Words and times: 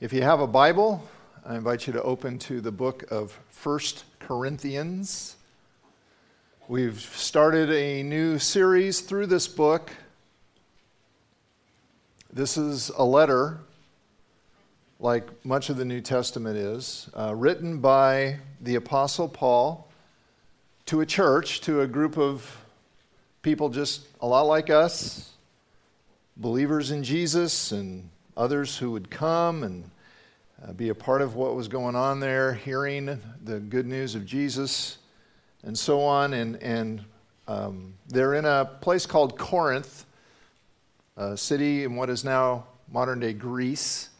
If 0.00 0.12
you 0.12 0.22
have 0.22 0.38
a 0.38 0.46
Bible, 0.46 1.02
I 1.44 1.56
invite 1.56 1.88
you 1.88 1.92
to 1.94 2.02
open 2.04 2.38
to 2.38 2.60
the 2.60 2.70
book 2.70 3.10
of 3.10 3.36
First 3.48 4.04
Corinthians. 4.20 5.34
We've 6.68 7.00
started 7.00 7.68
a 7.72 8.04
new 8.04 8.38
series 8.38 9.00
through 9.00 9.26
this 9.26 9.48
book. 9.48 9.90
This 12.32 12.56
is 12.56 12.90
a 12.90 13.02
letter, 13.02 13.58
like 15.00 15.44
much 15.44 15.68
of 15.68 15.76
the 15.76 15.84
New 15.84 16.00
Testament 16.00 16.56
is, 16.56 17.10
uh, 17.12 17.34
written 17.34 17.80
by 17.80 18.36
the 18.60 18.76
Apostle 18.76 19.28
Paul 19.28 19.90
to 20.86 21.00
a 21.00 21.06
church, 21.06 21.60
to 21.62 21.80
a 21.80 21.88
group 21.88 22.16
of 22.16 22.64
people 23.42 23.68
just 23.68 24.06
a 24.20 24.28
lot 24.28 24.42
like 24.42 24.70
us, 24.70 25.32
believers 26.36 26.92
in 26.92 27.02
Jesus, 27.02 27.72
and 27.72 28.10
others 28.38 28.78
who 28.78 28.92
would 28.92 29.10
come 29.10 29.64
and 29.64 29.84
uh, 30.62 30.72
be 30.72 30.88
a 30.88 30.94
part 30.94 31.20
of 31.20 31.34
what 31.34 31.56
was 31.56 31.68
going 31.68 31.96
on 31.96 32.20
there, 32.20 32.54
hearing 32.54 33.20
the 33.44 33.58
good 33.58 33.86
news 33.86 34.14
of 34.14 34.24
Jesus, 34.24 34.98
and 35.64 35.76
so 35.76 36.00
on. 36.00 36.32
And, 36.32 36.56
and 36.62 37.04
um, 37.48 37.94
they're 38.06 38.34
in 38.34 38.44
a 38.44 38.64
place 38.80 39.06
called 39.06 39.36
Corinth, 39.36 40.06
a 41.16 41.36
city 41.36 41.82
in 41.82 41.96
what 41.96 42.08
is 42.08 42.24
now 42.24 42.64
modern 42.90 43.18
day 43.20 43.32
Greece. 43.32 44.10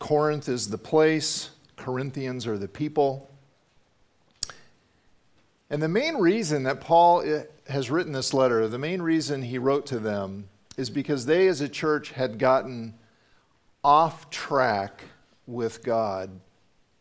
Corinth 0.00 0.48
is 0.48 0.68
the 0.68 0.78
place, 0.78 1.50
Corinthians 1.76 2.46
are 2.46 2.58
the 2.58 2.68
people. 2.68 3.30
And 5.70 5.80
the 5.80 5.88
main 5.88 6.16
reason 6.16 6.64
that 6.64 6.80
Paul 6.80 7.22
eh, 7.22 7.44
has 7.68 7.88
written 7.88 8.12
this 8.12 8.34
letter, 8.34 8.66
the 8.66 8.78
main 8.78 9.00
reason 9.00 9.42
he 9.42 9.58
wrote 9.58 9.86
to 9.86 10.00
them, 10.00 10.48
is 10.80 10.90
because 10.90 11.26
they 11.26 11.48
as 11.48 11.60
a 11.60 11.68
church 11.68 12.10
had 12.10 12.38
gotten 12.38 12.94
off 13.84 14.30
track 14.30 15.04
with 15.46 15.82
God 15.82 16.30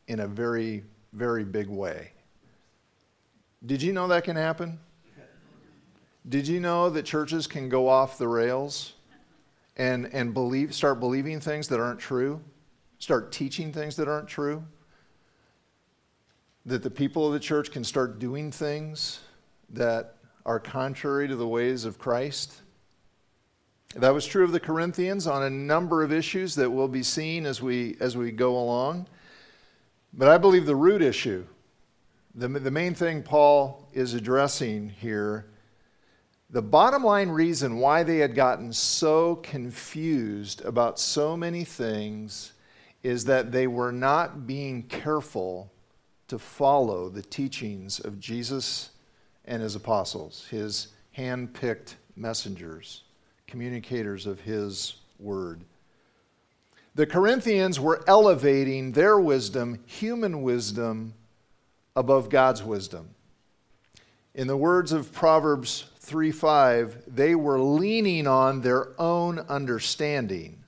in 0.07 0.19
a 0.19 0.27
very, 0.27 0.83
very 1.13 1.43
big 1.43 1.67
way. 1.67 2.11
Did 3.65 3.81
you 3.81 3.93
know 3.93 4.07
that 4.07 4.23
can 4.23 4.35
happen? 4.35 4.79
Did 6.27 6.47
you 6.47 6.59
know 6.59 6.89
that 6.89 7.03
churches 7.03 7.47
can 7.47 7.69
go 7.69 7.87
off 7.87 8.17
the 8.17 8.27
rails 8.27 8.93
and, 9.77 10.09
and 10.13 10.33
believe, 10.33 10.75
start 10.75 10.99
believing 10.99 11.39
things 11.39 11.67
that 11.69 11.79
aren't 11.79 11.99
true? 11.99 12.41
Start 12.99 13.31
teaching 13.31 13.71
things 13.71 13.95
that 13.95 14.07
aren't 14.07 14.27
true? 14.27 14.63
that 16.65 16.83
the 16.83 16.89
people 16.89 17.25
of 17.25 17.33
the 17.33 17.39
church 17.39 17.71
can 17.71 17.83
start 17.83 18.19
doing 18.19 18.51
things 18.51 19.21
that 19.69 20.15
are 20.45 20.59
contrary 20.59 21.27
to 21.27 21.35
the 21.35 21.47
ways 21.47 21.85
of 21.85 21.97
Christ. 21.97 22.61
That 23.95 24.13
was 24.13 24.25
true 24.25 24.43
of 24.43 24.51
the 24.51 24.59
Corinthians 24.59 25.25
on 25.25 25.43
a 25.43 25.49
number 25.49 26.03
of 26.03 26.13
issues 26.13 26.55
that 26.55 26.69
will 26.69 26.87
be 26.87 27.03
seen 27.03 27.45
as 27.45 27.61
we, 27.61 27.97
as 27.99 28.15
we 28.15 28.31
go 28.31 28.57
along. 28.57 29.07
But 30.13 30.29
I 30.29 30.37
believe 30.37 30.65
the 30.65 30.75
root 30.75 31.01
issue, 31.01 31.45
the, 32.35 32.47
the 32.47 32.71
main 32.71 32.93
thing 32.93 33.23
Paul 33.23 33.87
is 33.93 34.13
addressing 34.13 34.89
here, 34.89 35.47
the 36.51 36.61
bottom 36.61 37.03
line 37.03 37.29
reason 37.29 37.77
why 37.77 38.03
they 38.03 38.17
had 38.17 38.33
gotten 38.33 38.73
so 38.73 39.35
confused 39.37 40.63
about 40.65 40.99
so 40.99 41.37
many 41.37 41.63
things 41.63 42.53
is 43.03 43.25
that 43.25 43.51
they 43.51 43.67
were 43.67 43.91
not 43.91 44.47
being 44.47 44.83
careful 44.83 45.71
to 46.27 46.39
follow 46.39 47.09
the 47.09 47.21
teachings 47.21 47.99
of 47.99 48.19
Jesus 48.19 48.91
and 49.45 49.61
his 49.61 49.75
apostles, 49.75 50.47
his 50.49 50.89
hand 51.11 51.53
picked 51.53 51.97
messengers, 52.15 53.03
communicators 53.49 54.25
of 54.25 54.41
his 54.41 54.95
word. 55.17 55.61
The 56.95 57.07
Corinthians 57.07 57.79
were 57.79 58.03
elevating 58.07 58.91
their 58.91 59.19
wisdom, 59.19 59.83
human 59.85 60.41
wisdom, 60.41 61.15
above 61.95 62.29
God's 62.29 62.63
wisdom. 62.63 63.09
In 64.35 64.47
the 64.47 64.57
words 64.57 64.91
of 64.91 65.11
Proverbs 65.11 65.85
3 65.99 66.31
5, 66.31 67.03
they 67.07 67.35
were 67.35 67.59
leaning 67.59 68.27
on 68.27 68.61
their 68.61 68.89
own 68.99 69.39
understanding 69.39 70.63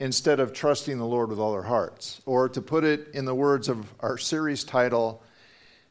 instead 0.00 0.40
of 0.40 0.52
trusting 0.52 0.98
the 0.98 1.06
Lord 1.06 1.30
with 1.30 1.38
all 1.38 1.52
their 1.52 1.62
hearts. 1.62 2.20
Or 2.26 2.48
to 2.48 2.60
put 2.60 2.84
it 2.84 3.08
in 3.14 3.24
the 3.24 3.34
words 3.34 3.68
of 3.68 3.92
our 4.00 4.18
series 4.18 4.64
title, 4.64 5.22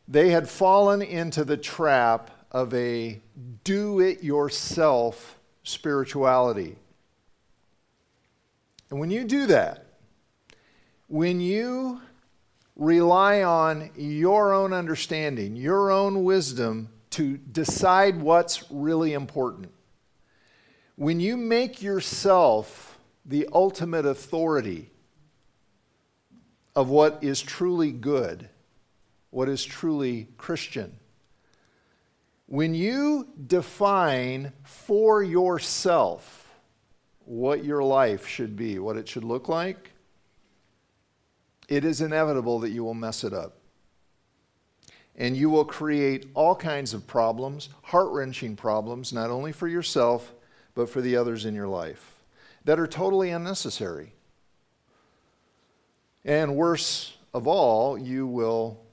they 0.08 0.30
had 0.30 0.48
fallen 0.48 1.02
into 1.02 1.44
the 1.44 1.58
trap 1.58 2.31
of 2.52 2.74
a 2.74 3.22
do 3.64 4.00
it 4.00 4.24
yourself 4.24 5.37
spirituality. 5.68 6.78
And 8.90 9.00
when 9.00 9.12
you 9.12 9.26
do 9.26 9.48
that, 9.48 9.86
when 11.08 11.42
you 11.42 12.02
rely 12.76 13.44
on 13.44 13.90
your 13.96 14.54
own 14.54 14.72
understanding, 14.72 15.56
your 15.56 15.92
own 15.92 16.24
wisdom 16.24 16.90
to 17.12 17.38
decide 17.38 18.22
what's 18.22 18.64
really 18.72 19.14
important, 19.14 19.72
when 20.96 21.20
you 21.20 21.36
make 21.36 21.82
yourself 21.82 22.98
the 23.26 23.48
ultimate 23.52 24.06
authority 24.06 24.90
of 26.76 26.90
what 26.90 27.20
is 27.22 27.42
truly 27.42 27.92
good, 27.92 28.48
what 29.32 29.50
is 29.50 29.66
truly 29.66 30.30
Christian. 30.38 30.98
When 32.47 32.74
you 32.74 33.28
define 33.46 34.53
for 34.63 35.22
yourself 35.22 36.50
what 37.25 37.63
your 37.63 37.84
life 37.84 38.25
should 38.25 38.56
be, 38.56 38.80
what 38.80 38.97
it 38.97 39.08
should 39.08 39.25
look 39.25 39.50
like, 39.50 39.91
it 41.68 41.84
is 41.84 42.02
inevitable 42.02 42.59
that 42.59 42.69
you 42.69 42.84
will 42.84 42.94
mess 42.94 43.24
it 43.24 43.34
up. 43.34 43.57
And 45.16 45.36
you 45.36 45.50
will 45.50 45.66
create 45.66 46.28
all 46.34 46.56
kinds 46.56 46.94
of 46.94 47.06
problems, 47.06 47.69
heart 47.84 48.09
wrenching 48.12 48.56
problems, 48.56 49.12
not 49.12 49.30
only 49.30 49.52
for 49.52 49.68
yourself, 49.68 50.34
but 50.74 50.90
for 50.90 51.02
the 51.02 51.18
others 51.18 51.46
in 51.46 51.53
your 51.53 51.68
life 51.68 52.18
that 52.68 52.80
are 52.80 52.88
totally 52.88 53.31
unnecessary. 53.31 54.12
And 56.25 56.56
worse 56.57 57.18
of 57.34 57.47
all, 57.47 57.97
you 57.97 58.28
will 58.28 58.86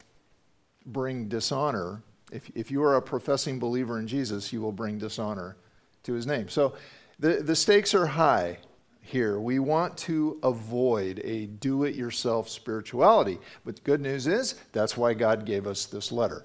bring 0.87 1.29
dishonor. 1.29 2.03
If, 2.35 2.51
if 2.55 2.71
you 2.71 2.83
are 2.83 2.97
a 2.97 3.03
professing 3.03 3.61
believer 3.61 3.99
in 3.99 4.09
Jesus, 4.09 4.53
you 4.53 4.61
will 4.61 4.73
bring 4.73 4.99
dishonor 4.99 5.57
to 6.03 6.13
his 6.13 6.27
name. 6.27 6.49
So 6.49 6.75
the, 7.21 7.35
the 7.35 7.55
stakes 7.55 7.95
are 7.95 8.07
high 8.07 8.59
here. 9.01 9.39
We 9.39 9.61
want 9.61 9.97
to 9.99 10.41
avoid 10.43 11.21
a 11.23 11.47
do 11.47 11.85
it 11.85 11.95
yourself 11.95 12.49
spirituality. 12.49 13.39
But 13.65 13.77
the 13.77 13.83
good 13.83 14.01
news 14.01 14.27
is 14.27 14.57
that's 14.73 14.97
why 14.97 15.15
God 15.15 15.47
gave 15.47 15.69
us 15.69 15.87
this 15.87 16.11
letter. 16.11 16.45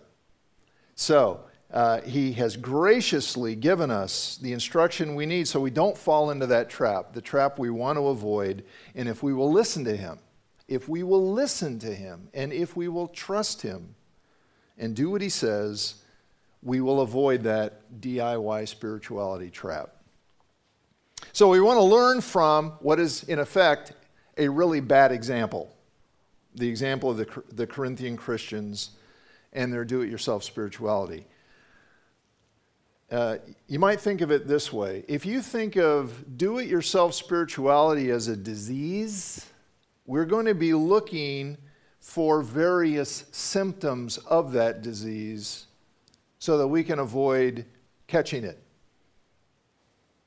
So 0.93 1.45
uh, 1.73 2.01
he 2.01 2.33
has 2.33 2.55
graciously 2.55 3.55
given 3.55 3.89
us 3.89 4.37
the 4.41 4.53
instruction 4.53 5.15
we 5.15 5.25
need 5.25 5.47
so 5.47 5.59
we 5.59 5.71
don't 5.71 5.97
fall 5.97 6.29
into 6.29 6.45
that 6.47 6.69
trap, 6.69 7.13
the 7.13 7.21
trap 7.21 7.57
we 7.57 7.71
want 7.71 7.97
to 7.97 8.07
avoid. 8.09 8.63
And 8.93 9.09
if 9.09 9.23
we 9.23 9.33
will 9.33 9.51
listen 9.51 9.83
to 9.85 9.97
him, 9.97 10.19
if 10.67 10.87
we 10.87 11.01
will 11.01 11.33
listen 11.33 11.79
to 11.79 11.95
him, 11.95 12.29
and 12.35 12.53
if 12.53 12.75
we 12.75 12.87
will 12.89 13.07
trust 13.07 13.63
him 13.63 13.95
and 14.79 14.95
do 14.95 15.09
what 15.11 15.21
he 15.21 15.29
says, 15.29 15.95
we 16.63 16.81
will 16.81 17.01
avoid 17.01 17.43
that 17.43 18.01
DIY 18.01 18.67
spirituality 18.67 19.49
trap. 19.49 19.95
So 21.33 21.49
we 21.49 21.61
want 21.61 21.77
to 21.77 21.83
learn 21.83 22.21
from 22.21 22.71
what 22.79 22.99
is, 22.99 23.23
in 23.23 23.39
effect, 23.39 23.93
a 24.37 24.47
really 24.47 24.79
bad 24.79 25.11
example 25.11 25.75
the 26.55 26.67
example 26.67 27.11
of 27.11 27.17
the, 27.17 27.43
the 27.51 27.67
Corinthian 27.67 28.17
Christians 28.17 28.91
and 29.53 29.71
their 29.71 29.85
do 29.85 30.01
it 30.01 30.09
yourself 30.09 30.43
spirituality. 30.43 31.25
Uh, 33.11 33.37
you 33.67 33.79
might 33.79 33.99
think 33.99 34.21
of 34.21 34.29
it 34.29 34.47
this 34.47 34.71
way 34.71 35.03
if 35.07 35.25
you 35.25 35.41
think 35.41 35.75
of 35.77 36.37
do 36.37 36.59
it 36.59 36.67
yourself 36.67 37.15
spirituality 37.15 38.11
as 38.11 38.27
a 38.27 38.35
disease, 38.35 39.45
we're 40.05 40.25
going 40.25 40.45
to 40.45 40.55
be 40.55 40.73
looking 40.73 41.57
for 41.99 42.41
various 42.41 43.25
symptoms 43.31 44.17
of 44.17 44.53
that 44.53 44.81
disease 44.81 45.67
so 46.39 46.57
that 46.57 46.67
we 46.67 46.83
can 46.83 46.99
avoid 46.99 47.65
catching 48.07 48.43
it. 48.43 48.61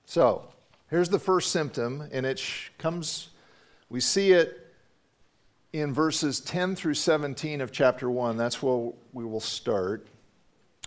So, 0.04 0.48
here's 0.90 1.08
the 1.08 1.18
first 1.18 1.50
symptom, 1.50 2.08
and 2.12 2.26
it 2.26 2.42
comes, 2.78 3.30
we 3.88 4.00
see 4.00 4.32
it 4.32 4.58
in 5.72 5.94
verses 5.94 6.38
10 6.40 6.76
through 6.76 6.94
17 6.94 7.60
of 7.62 7.72
chapter 7.72 8.10
1. 8.10 8.36
That's 8.36 8.62
where 8.62 8.92
we 9.12 9.24
will 9.24 9.40
start. 9.40 10.06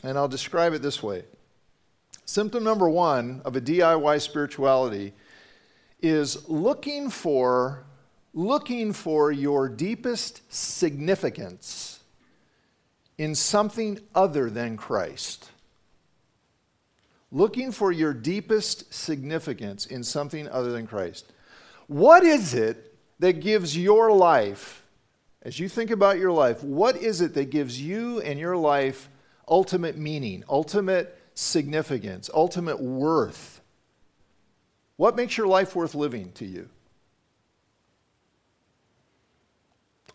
And 0.04 0.18
I'll 0.18 0.28
describe 0.28 0.74
it 0.74 0.82
this 0.82 1.02
way 1.02 1.24
Symptom 2.26 2.64
number 2.64 2.90
one 2.90 3.42
of 3.46 3.56
a 3.56 3.62
DIY 3.62 4.22
spirituality 4.22 5.14
is 6.02 6.48
looking 6.50 7.10
for 7.10 7.86
looking 8.36 8.92
for 8.92 9.32
your 9.32 9.70
deepest 9.70 10.42
significance 10.54 12.02
in 13.18 13.34
something 13.34 13.98
other 14.14 14.50
than 14.50 14.76
Christ. 14.76 15.50
Looking 17.32 17.72
for 17.72 17.94
your 17.94 18.14
deepest 18.14 18.94
significance 18.94 19.86
in 19.86 20.04
something 20.04 20.50
other 20.50 20.74
than 20.74 20.86
Christ. 20.86 21.32
What 21.88 22.24
is 22.24 22.54
it 22.54 22.94
that 23.20 23.40
gives 23.40 23.78
your 23.78 24.12
life, 24.12 24.84
as 25.42 25.58
you 25.58 25.70
think 25.70 25.90
about 25.90 26.20
your 26.20 26.32
life, 26.34 26.62
what 26.62 26.98
is 26.98 27.22
it 27.22 27.34
that 27.36 27.50
gives 27.50 27.82
you 27.82 28.20
and 28.20 28.38
your 28.38 28.58
life 28.58 29.10
ultimate 29.48 29.98
meaning, 29.98 30.44
ultimate 30.50 31.18
significance, 31.36 32.30
ultimate 32.34 32.82
worth? 32.82 33.62
What 34.98 35.16
makes 35.16 35.38
your 35.38 35.48
life 35.48 35.74
worth 35.74 35.96
living 35.96 36.34
to 36.34 36.46
you? 36.46 36.70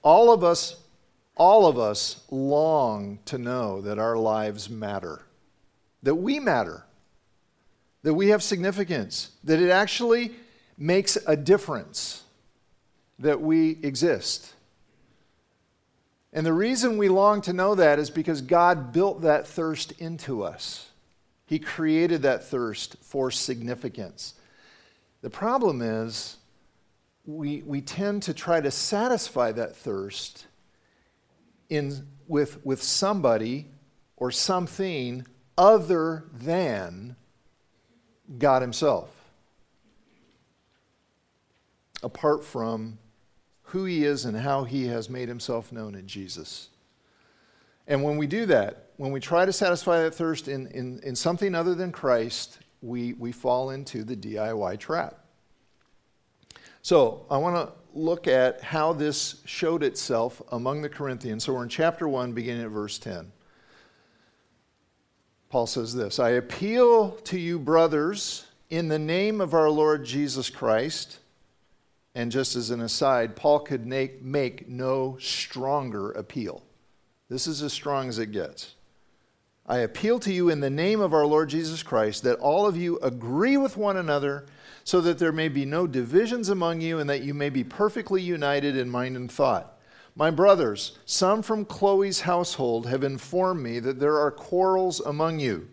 All 0.03 0.33
of 0.33 0.43
us, 0.43 0.77
all 1.37 1.67
of 1.67 1.79
us 1.79 2.23
long 2.31 3.19
to 3.27 3.39
know 3.39 3.81
that 3.83 3.99
our 3.99 4.17
lives 4.17 4.71
matter, 4.71 5.23
that 6.03 6.15
we 6.15 6.41
matter, 6.41 6.85
that 8.03 8.15
we 8.15 8.29
have 8.29 8.43
significance, 8.43 9.31
that 9.45 9.61
it 9.61 9.71
actually 9.71 10.33
makes 10.79 11.19
a 11.27 11.37
difference 11.37 12.23
that 13.19 13.41
we 13.41 13.79
exist. 13.83 14.55
And 16.33 16.47
the 16.47 16.53
reason 16.53 16.97
we 16.97 17.09
long 17.09 17.43
to 17.43 17.53
know 17.53 17.75
that 17.75 17.99
is 17.99 18.09
because 18.09 18.41
God 18.41 18.93
built 18.93 19.23
that 19.23 19.47
thirst 19.47 19.93
into 19.93 20.43
us. 20.43 20.89
He 21.45 21.59
created 21.59 22.23
that 22.23 22.45
thirst 22.45 22.97
for 23.03 23.31
significance. 23.31 24.35
The 25.23 25.31
problem 25.31 25.83
is, 25.83 26.37
we, 27.27 27.63
we 27.63 27.81
tend 27.81 28.23
to 28.25 28.35
try 28.35 28.61
to 28.61 28.71
satisfy 28.71 29.53
that 29.53 29.77
thirst 29.77 30.47
in, 31.69 32.07
with, 32.27 32.65
with 32.65 32.83
somebody 32.83 33.69
or 34.17 34.31
something 34.31 35.27
other 35.57 36.25
than 36.33 37.17
God 38.39 38.63
Himself, 38.63 39.11
apart 42.03 42.45
from 42.45 42.99
who 43.65 43.85
He 43.85 44.05
is 44.05 44.25
and 44.25 44.37
how 44.37 44.65
He 44.65 44.87
has 44.87 45.09
made 45.09 45.29
Himself 45.29 45.73
known 45.73 45.95
in 45.95 46.07
Jesus. 46.07 46.69
And 47.87 48.03
when 48.05 48.17
we 48.17 48.27
do 48.27 48.47
that, 48.47 48.91
when 48.97 49.13
we 49.13 49.21
try 49.21 49.45
to 49.45 49.53
satisfy 49.53 50.03
that 50.03 50.15
thirst 50.15 50.49
in, 50.49 50.67
in, 50.69 51.01
in 51.01 51.17
something 51.17 51.55
other 51.55 51.75
than 51.75 51.91
Christ, 51.91 52.59
we, 52.83 53.15
we 53.15 53.33
fall 53.33 53.71
into 53.71 54.05
the 54.05 54.17
DIY 54.17 54.79
trap. 54.79 55.20
So 56.83 57.27
I 57.31 57.37
want 57.37 57.57
to 57.57 57.73
look 57.93 58.27
at 58.27 58.63
how 58.63 58.93
this 58.93 59.43
showed 59.45 59.83
itself 59.83 60.41
among 60.53 60.83
the 60.83 60.89
Corinthians. 60.89 61.45
So 61.45 61.55
we're 61.55 61.63
in 61.63 61.69
chapter 61.69 62.09
1, 62.09 62.33
beginning 62.33 62.65
at 62.65 62.71
verse 62.71 62.99
10. 62.99 63.33
Paul 65.49 65.67
says 65.67 65.95
this 65.95 66.19
I 66.19 66.31
appeal 66.31 67.11
to 67.11 67.39
you, 67.39 67.59
brothers, 67.59 68.47
in 68.71 68.89
the 68.89 68.99
name 68.99 69.41
of 69.41 69.53
our 69.53 69.69
Lord 69.69 70.05
Jesus 70.05 70.49
Christ. 70.49 71.19
And 72.13 72.33
just 72.33 72.57
as 72.57 72.71
an 72.71 72.81
aside, 72.81 73.37
Paul 73.37 73.61
could 73.61 73.87
make, 73.87 74.21
make 74.21 74.69
no 74.69 75.17
stronger 75.21 76.11
appeal. 76.11 76.65
This 77.29 77.47
is 77.47 77.63
as 77.63 77.73
strong 77.73 78.09
as 78.09 78.19
it 78.19 78.33
gets. 78.33 78.75
I 79.71 79.79
appeal 79.79 80.19
to 80.21 80.33
you 80.33 80.49
in 80.49 80.59
the 80.59 80.69
name 80.69 81.01
of 81.01 81.15
our 81.15 81.25
Lord 81.25 81.49
Jesus 81.49 81.85
Christ 81.85 82.25
that 82.25 82.41
all 82.41 82.67
of 82.67 82.77
you 82.77 82.99
agree 82.99 83.57
with 83.57 83.77
one 83.77 83.97
another 83.97 84.47
so 84.83 85.01
that 85.01 85.21
there 85.21 85.31
may 85.31 85.47
be 85.47 85.65
no 85.65 85.87
divisions 85.87 86.49
among 86.49 86.81
you 86.81 86.99
and 86.99 87.09
that 87.09 87.23
you 87.23 87.35
may 87.35 87.51
be 87.51 87.63
perfectly 87.63 88.21
united 88.21 88.77
in 88.77 88.91
mind 88.91 89.15
and 89.15 89.31
thought. 89.31 89.79
My 90.17 90.33
brothers, 90.33 90.99
some 91.07 91.41
from 91.41 91.65
Chloe's 91.65 92.23
household 92.23 92.89
have 92.89 93.05
informed 93.05 93.63
me 93.63 93.79
that 93.79 94.01
there 94.01 94.19
are 94.19 94.33
quarrels 94.33 94.99
among 94.99 95.39
you. 95.39 95.69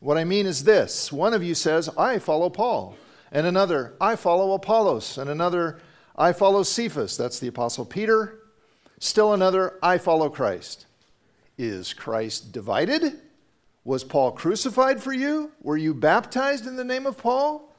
What 0.00 0.16
I 0.16 0.24
mean 0.24 0.46
is 0.46 0.64
this 0.64 1.12
one 1.12 1.34
of 1.34 1.44
you 1.44 1.54
says, 1.54 1.90
I 1.98 2.20
follow 2.20 2.48
Paul, 2.48 2.96
and 3.30 3.46
another, 3.46 3.92
I 4.00 4.16
follow 4.16 4.54
Apollos, 4.54 5.18
and 5.18 5.28
another, 5.28 5.80
I 6.16 6.32
follow 6.32 6.62
Cephas. 6.62 7.18
That's 7.18 7.40
the 7.40 7.48
Apostle 7.48 7.84
Peter. 7.84 8.38
Still 9.00 9.34
another, 9.34 9.78
I 9.82 9.98
follow 9.98 10.30
Christ. 10.30 10.86
Is 11.58 11.92
Christ 11.92 12.50
divided? 12.50 13.20
Was 13.84 14.02
Paul 14.02 14.32
crucified 14.32 15.02
for 15.02 15.12
you? 15.12 15.52
Were 15.60 15.76
you 15.76 15.92
baptized 15.92 16.66
in 16.66 16.76
the 16.76 16.84
name 16.84 17.06
of 17.06 17.18
Paul? 17.18 17.70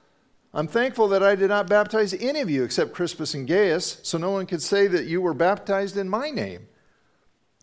I'm 0.53 0.67
thankful 0.67 1.07
that 1.09 1.23
I 1.23 1.35
did 1.35 1.49
not 1.49 1.67
baptize 1.67 2.13
any 2.13 2.39
of 2.39 2.49
you 2.49 2.63
except 2.63 2.93
Crispus 2.93 3.33
and 3.33 3.47
Gaius, 3.47 3.99
so 4.03 4.17
no 4.17 4.31
one 4.31 4.45
could 4.45 4.61
say 4.61 4.87
that 4.87 5.05
you 5.05 5.19
were 5.19 5.33
baptized 5.33 5.97
in 5.97 6.07
my 6.07 6.29
name. 6.29 6.67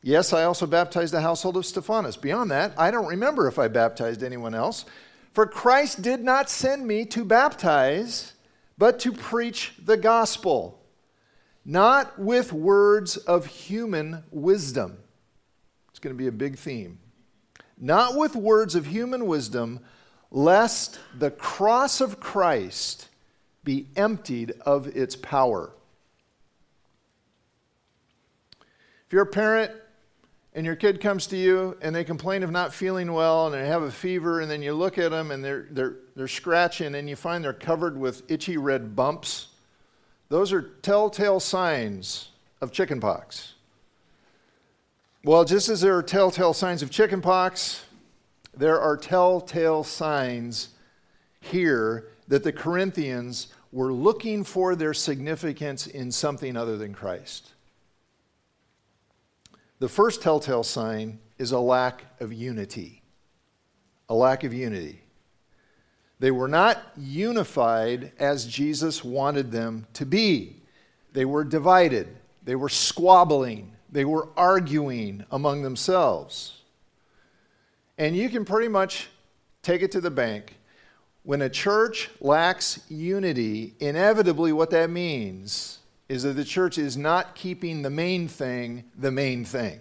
Yes, 0.02 0.32
I 0.32 0.42
also 0.42 0.66
baptized 0.66 1.14
the 1.14 1.20
household 1.20 1.56
of 1.56 1.64
Stephanas. 1.64 2.16
Beyond 2.16 2.50
that, 2.50 2.74
I 2.76 2.90
don't 2.90 3.06
remember 3.06 3.46
if 3.46 3.58
I 3.58 3.68
baptized 3.68 4.22
anyone 4.22 4.54
else. 4.54 4.84
For 5.32 5.46
Christ 5.46 6.02
did 6.02 6.22
not 6.22 6.50
send 6.50 6.86
me 6.86 7.04
to 7.06 7.24
baptize, 7.24 8.32
but 8.76 8.98
to 9.00 9.12
preach 9.12 9.72
the 9.82 9.96
gospel, 9.96 10.82
not 11.64 12.18
with 12.18 12.52
words 12.52 13.16
of 13.16 13.46
human 13.46 14.24
wisdom. 14.32 14.98
It's 15.90 16.00
going 16.00 16.14
to 16.14 16.18
be 16.18 16.26
a 16.26 16.32
big 16.32 16.58
theme 16.58 16.98
not 17.82 18.17
with 18.17 18.37
words 18.37 18.76
of 18.76 18.87
human 18.87 19.26
wisdom, 19.26 19.81
lest 20.31 21.00
the 21.19 21.32
cross 21.32 22.00
of 22.00 22.20
Christ 22.20 23.08
be 23.64 23.88
emptied 23.96 24.52
of 24.64 24.87
its 24.96 25.17
power. 25.17 25.73
If 29.06 29.12
you're 29.12 29.23
a 29.23 29.26
parent 29.26 29.73
and 30.55 30.64
your 30.64 30.76
kid 30.76 31.00
comes 31.00 31.26
to 31.26 31.37
you 31.37 31.76
and 31.82 31.94
they 31.94 32.05
complain 32.05 32.44
of 32.44 32.52
not 32.52 32.73
feeling 32.73 33.12
well 33.12 33.46
and 33.46 33.55
they 33.55 33.67
have 33.67 33.82
a 33.82 33.90
fever, 33.90 34.40
and 34.40 34.49
then 34.49 34.62
you 34.62 34.75
look 34.75 34.96
at 34.96 35.11
them 35.11 35.32
and 35.32 35.44
they're, 35.44 35.67
they're, 35.70 35.96
they're 36.14 36.28
scratching 36.28 36.94
and 36.94 37.11
you 37.11 37.17
find 37.17 37.43
they're 37.43 37.52
covered 37.52 37.99
with 37.99 38.23
itchy 38.31 38.56
red 38.56 38.94
bumps, 38.94 39.49
those 40.28 40.52
are 40.52 40.62
telltale 40.62 41.40
signs 41.40 42.28
of 42.61 42.70
chickenpox. 42.70 43.55
Well, 45.24 45.44
just 45.44 45.69
as 45.69 45.80
there 45.80 45.96
are 45.96 46.02
telltale 46.02 46.52
signs 46.52 46.82
of 46.82 46.90
chickenpox, 46.90 47.84
there 48.56 48.80
are 48.80 48.96
telltale 48.96 49.84
signs 49.84 50.70
here 51.40 52.08
that 52.26 52.42
the 52.42 52.52
Corinthians 52.52 53.46
were 53.70 53.92
looking 53.92 54.42
for 54.42 54.74
their 54.74 54.92
significance 54.92 55.86
in 55.86 56.10
something 56.10 56.56
other 56.56 56.76
than 56.76 56.92
Christ. 56.92 57.52
The 59.78 59.88
first 59.88 60.22
telltale 60.22 60.64
sign 60.64 61.20
is 61.38 61.52
a 61.52 61.58
lack 61.60 62.02
of 62.18 62.32
unity. 62.32 63.02
A 64.08 64.14
lack 64.14 64.42
of 64.42 64.52
unity. 64.52 65.02
They 66.18 66.32
were 66.32 66.48
not 66.48 66.82
unified 66.96 68.10
as 68.18 68.44
Jesus 68.44 69.04
wanted 69.04 69.52
them 69.52 69.86
to 69.94 70.04
be. 70.04 70.56
They 71.12 71.25
were 71.25 71.44
divided. 71.44 72.08
They 72.42 72.56
were 72.56 72.68
squabbling. 72.68 73.73
They 73.92 74.06
were 74.06 74.28
arguing 74.37 75.25
among 75.30 75.62
themselves. 75.62 76.62
And 77.99 78.16
you 78.16 78.30
can 78.30 78.46
pretty 78.46 78.68
much 78.68 79.08
take 79.62 79.82
it 79.82 79.92
to 79.92 80.00
the 80.00 80.11
bank. 80.11 80.56
When 81.25 81.42
a 81.42 81.50
church 81.50 82.11
lacks 82.20 82.80
unity, 82.88 83.75
inevitably 83.78 84.52
what 84.52 84.70
that 84.70 84.90
means 84.90 85.78
is 86.08 86.25
that 86.25 86.32
the 86.32 86.44
church 86.44 86.78
is 86.78 86.96
not 86.96 87.34
keeping 87.34 87.82
the 87.82 87.90
main 87.90 88.28
thing 88.28 88.84
the 88.99 89.12
main 89.12 89.44
thing. 89.44 89.80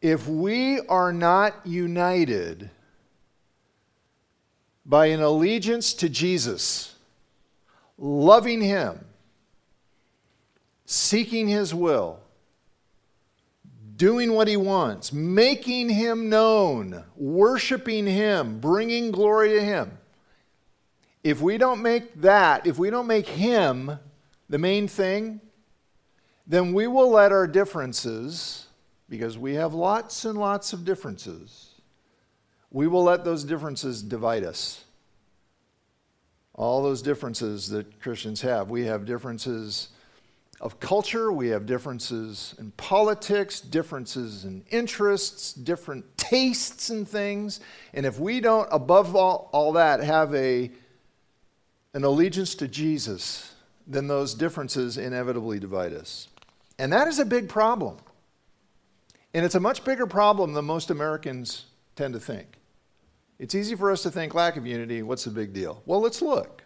If 0.00 0.26
we 0.26 0.80
are 0.80 1.12
not 1.12 1.66
united 1.66 2.70
by 4.86 5.06
an 5.06 5.20
allegiance 5.20 5.92
to 5.94 6.08
Jesus, 6.08 6.94
loving 7.98 8.62
Him, 8.62 9.04
seeking 10.90 11.46
His 11.46 11.72
will, 11.72 12.18
doing 13.94 14.32
what 14.32 14.48
He 14.48 14.56
wants, 14.56 15.12
making 15.12 15.88
Him 15.88 16.28
known, 16.28 17.04
worshiping 17.14 18.08
Him, 18.08 18.58
bringing 18.58 19.12
glory 19.12 19.50
to 19.50 19.62
Him. 19.62 19.98
If 21.22 21.40
we 21.40 21.58
don't 21.58 21.80
make 21.80 22.20
that, 22.22 22.66
if 22.66 22.76
we 22.76 22.90
don't 22.90 23.06
make 23.06 23.28
Him 23.28 24.00
the 24.48 24.58
main 24.58 24.88
thing, 24.88 25.40
then 26.44 26.72
we 26.72 26.88
will 26.88 27.10
let 27.10 27.30
our 27.30 27.46
differences, 27.46 28.66
because 29.08 29.38
we 29.38 29.54
have 29.54 29.72
lots 29.72 30.24
and 30.24 30.36
lots 30.36 30.72
of 30.72 30.84
differences, 30.84 31.80
we 32.72 32.88
will 32.88 33.04
let 33.04 33.24
those 33.24 33.44
differences 33.44 34.02
divide 34.02 34.42
us. 34.42 34.82
All 36.52 36.82
those 36.82 37.00
differences 37.00 37.68
that 37.68 38.00
Christians 38.00 38.40
have. 38.40 38.70
We 38.70 38.86
have 38.86 39.04
differences 39.04 39.90
of 40.60 40.78
culture, 40.78 41.32
we 41.32 41.48
have 41.48 41.64
differences 41.64 42.54
in 42.58 42.70
politics, 42.72 43.60
differences 43.60 44.44
in 44.44 44.62
interests, 44.70 45.54
different 45.54 46.04
tastes 46.18 46.90
and 46.90 47.08
things. 47.08 47.60
And 47.94 48.04
if 48.04 48.18
we 48.18 48.40
don't, 48.40 48.68
above 48.70 49.16
all, 49.16 49.48
all 49.52 49.72
that, 49.72 50.02
have 50.02 50.34
a, 50.34 50.70
an 51.94 52.04
allegiance 52.04 52.54
to 52.56 52.68
Jesus, 52.68 53.54
then 53.86 54.06
those 54.06 54.34
differences 54.34 54.98
inevitably 54.98 55.58
divide 55.58 55.94
us. 55.94 56.28
And 56.78 56.92
that 56.92 57.08
is 57.08 57.18
a 57.18 57.24
big 57.24 57.48
problem. 57.48 57.96
And 59.32 59.46
it's 59.46 59.54
a 59.54 59.60
much 59.60 59.82
bigger 59.84 60.06
problem 60.06 60.52
than 60.52 60.66
most 60.66 60.90
Americans 60.90 61.66
tend 61.96 62.12
to 62.14 62.20
think. 62.20 62.58
It's 63.38 63.54
easy 63.54 63.74
for 63.76 63.90
us 63.90 64.02
to 64.02 64.10
think 64.10 64.34
lack 64.34 64.58
of 64.58 64.66
unity, 64.66 65.02
what's 65.02 65.24
the 65.24 65.30
big 65.30 65.54
deal? 65.54 65.82
Well, 65.86 66.00
let's 66.00 66.20
look. 66.20 66.64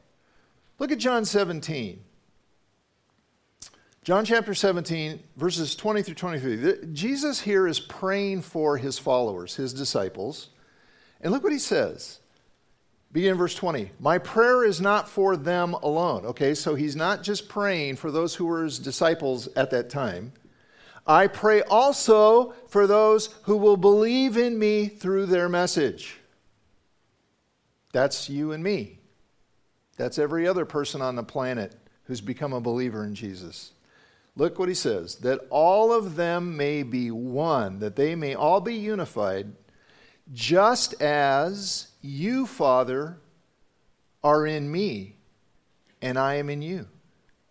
Look 0.80 0.90
at 0.90 0.98
John 0.98 1.24
17. 1.24 2.02
John 4.04 4.26
chapter 4.26 4.52
17, 4.52 5.18
verses 5.38 5.74
20 5.74 6.02
through 6.02 6.14
23. 6.16 6.92
Jesus 6.92 7.40
here 7.40 7.66
is 7.66 7.80
praying 7.80 8.42
for 8.42 8.76
his 8.76 8.98
followers, 8.98 9.56
his 9.56 9.72
disciples. 9.72 10.50
And 11.22 11.32
look 11.32 11.42
what 11.42 11.52
he 11.52 11.58
says. 11.58 12.20
Begin 13.12 13.30
in 13.30 13.38
verse 13.38 13.54
20. 13.54 13.92
My 13.98 14.18
prayer 14.18 14.62
is 14.62 14.78
not 14.78 15.08
for 15.08 15.38
them 15.38 15.72
alone. 15.72 16.26
Okay, 16.26 16.52
so 16.52 16.74
he's 16.74 16.94
not 16.94 17.22
just 17.22 17.48
praying 17.48 17.96
for 17.96 18.10
those 18.10 18.34
who 18.34 18.44
were 18.44 18.64
his 18.64 18.78
disciples 18.78 19.48
at 19.56 19.70
that 19.70 19.88
time. 19.88 20.34
I 21.06 21.26
pray 21.26 21.62
also 21.62 22.52
for 22.68 22.86
those 22.86 23.34
who 23.44 23.56
will 23.56 23.78
believe 23.78 24.36
in 24.36 24.58
me 24.58 24.86
through 24.86 25.26
their 25.26 25.48
message. 25.48 26.18
That's 27.94 28.28
you 28.28 28.52
and 28.52 28.62
me. 28.62 28.98
That's 29.96 30.18
every 30.18 30.46
other 30.46 30.66
person 30.66 31.00
on 31.00 31.16
the 31.16 31.22
planet 31.22 31.74
who's 32.02 32.20
become 32.20 32.52
a 32.52 32.60
believer 32.60 33.06
in 33.06 33.14
Jesus. 33.14 33.70
Look 34.36 34.58
what 34.58 34.68
he 34.68 34.74
says 34.74 35.16
that 35.16 35.40
all 35.50 35.92
of 35.92 36.16
them 36.16 36.56
may 36.56 36.82
be 36.82 37.10
one, 37.10 37.78
that 37.78 37.96
they 37.96 38.14
may 38.14 38.34
all 38.34 38.60
be 38.60 38.74
unified, 38.74 39.52
just 40.32 41.00
as 41.00 41.88
you, 42.02 42.46
Father, 42.46 43.18
are 44.22 44.46
in 44.46 44.70
me, 44.70 45.16
and 46.02 46.18
I 46.18 46.34
am 46.34 46.50
in 46.50 46.62
you. 46.62 46.88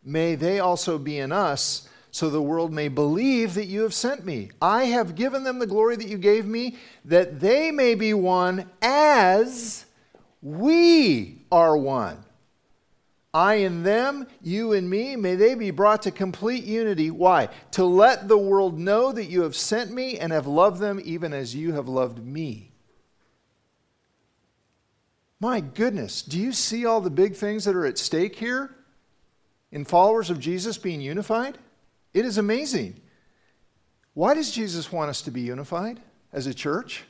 May 0.03 0.35
they 0.35 0.59
also 0.59 0.97
be 0.97 1.19
in 1.19 1.31
us, 1.31 1.87
so 2.11 2.29
the 2.29 2.41
world 2.41 2.73
may 2.73 2.89
believe 2.89 3.53
that 3.53 3.65
you 3.65 3.81
have 3.83 3.93
sent 3.93 4.25
me. 4.25 4.51
I 4.61 4.85
have 4.85 5.15
given 5.15 5.43
them 5.43 5.59
the 5.59 5.67
glory 5.67 5.95
that 5.95 6.07
you 6.07 6.17
gave 6.17 6.45
me, 6.45 6.77
that 7.05 7.39
they 7.39 7.71
may 7.71 7.95
be 7.95 8.13
one 8.13 8.69
as 8.81 9.85
we 10.41 11.45
are 11.51 11.77
one. 11.77 12.23
I 13.33 13.55
in 13.55 13.81
them, 13.81 14.27
you 14.41 14.73
in 14.73 14.87
me, 14.87 15.15
may 15.15 15.35
they 15.35 15.55
be 15.55 15.71
brought 15.71 16.03
to 16.03 16.11
complete 16.11 16.65
unity. 16.65 17.09
Why? 17.09 17.49
To 17.71 17.83
let 17.83 18.27
the 18.27 18.37
world 18.37 18.77
know 18.77 19.11
that 19.11 19.25
you 19.25 19.41
have 19.41 19.55
sent 19.55 19.91
me 19.91 20.19
and 20.19 20.31
have 20.31 20.45
loved 20.45 20.79
them 20.79 21.01
even 21.03 21.33
as 21.33 21.55
you 21.55 21.73
have 21.73 21.87
loved 21.87 22.23
me. 22.23 22.71
My 25.39 25.61
goodness, 25.61 26.21
do 26.21 26.39
you 26.39 26.53
see 26.53 26.85
all 26.85 27.01
the 27.01 27.09
big 27.09 27.35
things 27.35 27.65
that 27.65 27.75
are 27.75 27.85
at 27.85 27.97
stake 27.97 28.35
here 28.35 28.75
in 29.71 29.83
followers 29.83 30.29
of 30.29 30.39
Jesus 30.39 30.77
being 30.77 31.01
unified? 31.01 31.57
It 32.13 32.25
is 32.25 32.37
amazing. 32.37 33.01
Why 34.13 34.35
does 34.35 34.51
Jesus 34.51 34.91
want 34.91 35.09
us 35.09 35.23
to 35.23 35.31
be 35.31 35.41
unified 35.41 35.99
as 36.31 36.45
a 36.45 36.53
church? 36.53 37.03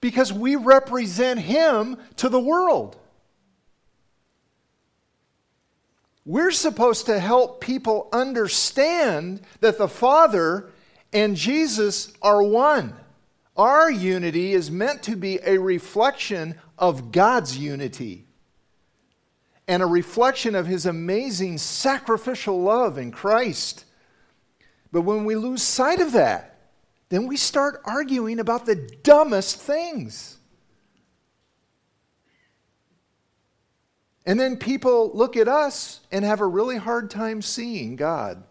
Because 0.00 0.32
we 0.32 0.54
represent 0.54 1.40
Him 1.40 1.98
to 2.16 2.28
the 2.28 2.40
world. 2.40 2.96
We're 6.26 6.50
supposed 6.50 7.06
to 7.06 7.20
help 7.20 7.60
people 7.60 8.08
understand 8.12 9.42
that 9.60 9.78
the 9.78 9.88
Father 9.88 10.68
and 11.12 11.36
Jesus 11.36 12.12
are 12.20 12.42
one. 12.42 12.94
Our 13.56 13.88
unity 13.88 14.52
is 14.52 14.68
meant 14.68 15.04
to 15.04 15.14
be 15.14 15.38
a 15.44 15.58
reflection 15.58 16.56
of 16.76 17.12
God's 17.12 17.56
unity 17.56 18.26
and 19.68 19.84
a 19.84 19.86
reflection 19.86 20.56
of 20.56 20.66
His 20.66 20.84
amazing 20.84 21.58
sacrificial 21.58 22.60
love 22.60 22.98
in 22.98 23.12
Christ. 23.12 23.84
But 24.90 25.02
when 25.02 25.24
we 25.24 25.36
lose 25.36 25.62
sight 25.62 26.00
of 26.00 26.12
that, 26.12 26.58
then 27.08 27.28
we 27.28 27.36
start 27.36 27.80
arguing 27.84 28.40
about 28.40 28.66
the 28.66 28.74
dumbest 28.74 29.60
things. 29.60 30.38
And 34.26 34.40
then 34.40 34.56
people 34.56 35.12
look 35.14 35.36
at 35.36 35.46
us 35.46 36.00
and 36.10 36.24
have 36.24 36.40
a 36.40 36.46
really 36.46 36.76
hard 36.76 37.10
time 37.10 37.40
seeing 37.40 37.94
God. 37.94 38.42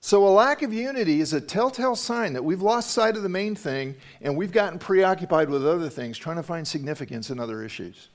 So, 0.00 0.26
a 0.26 0.30
lack 0.30 0.62
of 0.62 0.72
unity 0.72 1.20
is 1.20 1.32
a 1.32 1.40
telltale 1.40 1.94
sign 1.94 2.32
that 2.32 2.44
we've 2.44 2.62
lost 2.62 2.90
sight 2.90 3.16
of 3.16 3.22
the 3.22 3.28
main 3.28 3.54
thing 3.54 3.94
and 4.20 4.36
we've 4.36 4.52
gotten 4.52 4.78
preoccupied 4.78 5.50
with 5.50 5.66
other 5.66 5.88
things, 5.88 6.18
trying 6.18 6.36
to 6.36 6.42
find 6.42 6.66
significance 6.66 7.30
in 7.30 7.38
other 7.38 7.62
issues. 7.62 8.08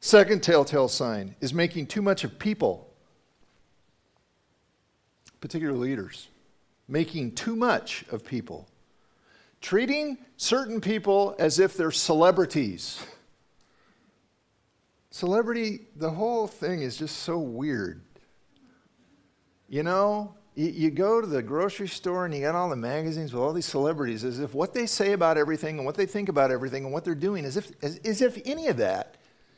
Second 0.00 0.42
telltale 0.42 0.88
sign 0.88 1.34
is 1.40 1.54
making 1.54 1.86
too 1.86 2.02
much 2.02 2.24
of 2.24 2.38
people, 2.38 2.88
particular 5.40 5.74
leaders, 5.74 6.28
making 6.88 7.32
too 7.32 7.56
much 7.56 8.04
of 8.10 8.24
people 8.24 8.68
treating 9.64 10.18
certain 10.36 10.78
people 10.78 11.34
as 11.38 11.58
if 11.58 11.74
they're 11.74 11.90
celebrities. 11.90 13.02
Celebrity, 15.10 15.86
the 15.96 16.10
whole 16.10 16.46
thing 16.46 16.82
is 16.82 16.98
just 16.98 17.20
so 17.20 17.38
weird. 17.38 18.02
You 19.70 19.82
know, 19.82 20.34
you, 20.54 20.90
go 20.90 21.22
to 21.22 21.26
the 21.26 21.42
grocery 21.42 21.88
store 21.88 22.26
and 22.26 22.34
you 22.34 22.42
got 22.42 22.54
all 22.54 22.68
the 22.68 22.76
magazines 22.76 23.32
with 23.32 23.42
all 23.42 23.54
these 23.54 23.64
celebrities 23.64 24.22
as 24.22 24.38
if 24.38 24.52
what 24.52 24.74
they 24.74 24.84
say 24.84 25.12
about 25.12 25.38
everything 25.38 25.78
and 25.78 25.86
what 25.86 25.94
they 25.94 26.04
think 26.04 26.28
about 26.28 26.50
everything 26.50 26.84
and 26.84 26.92
what 26.92 27.02
they're 27.02 27.14
doing, 27.14 27.46
as 27.46 27.56
if, 27.56 27.72
as, 27.82 27.96
as 28.04 28.20
if 28.20 28.38
any 28.44 28.66
of 28.66 28.76
that 28.76 29.14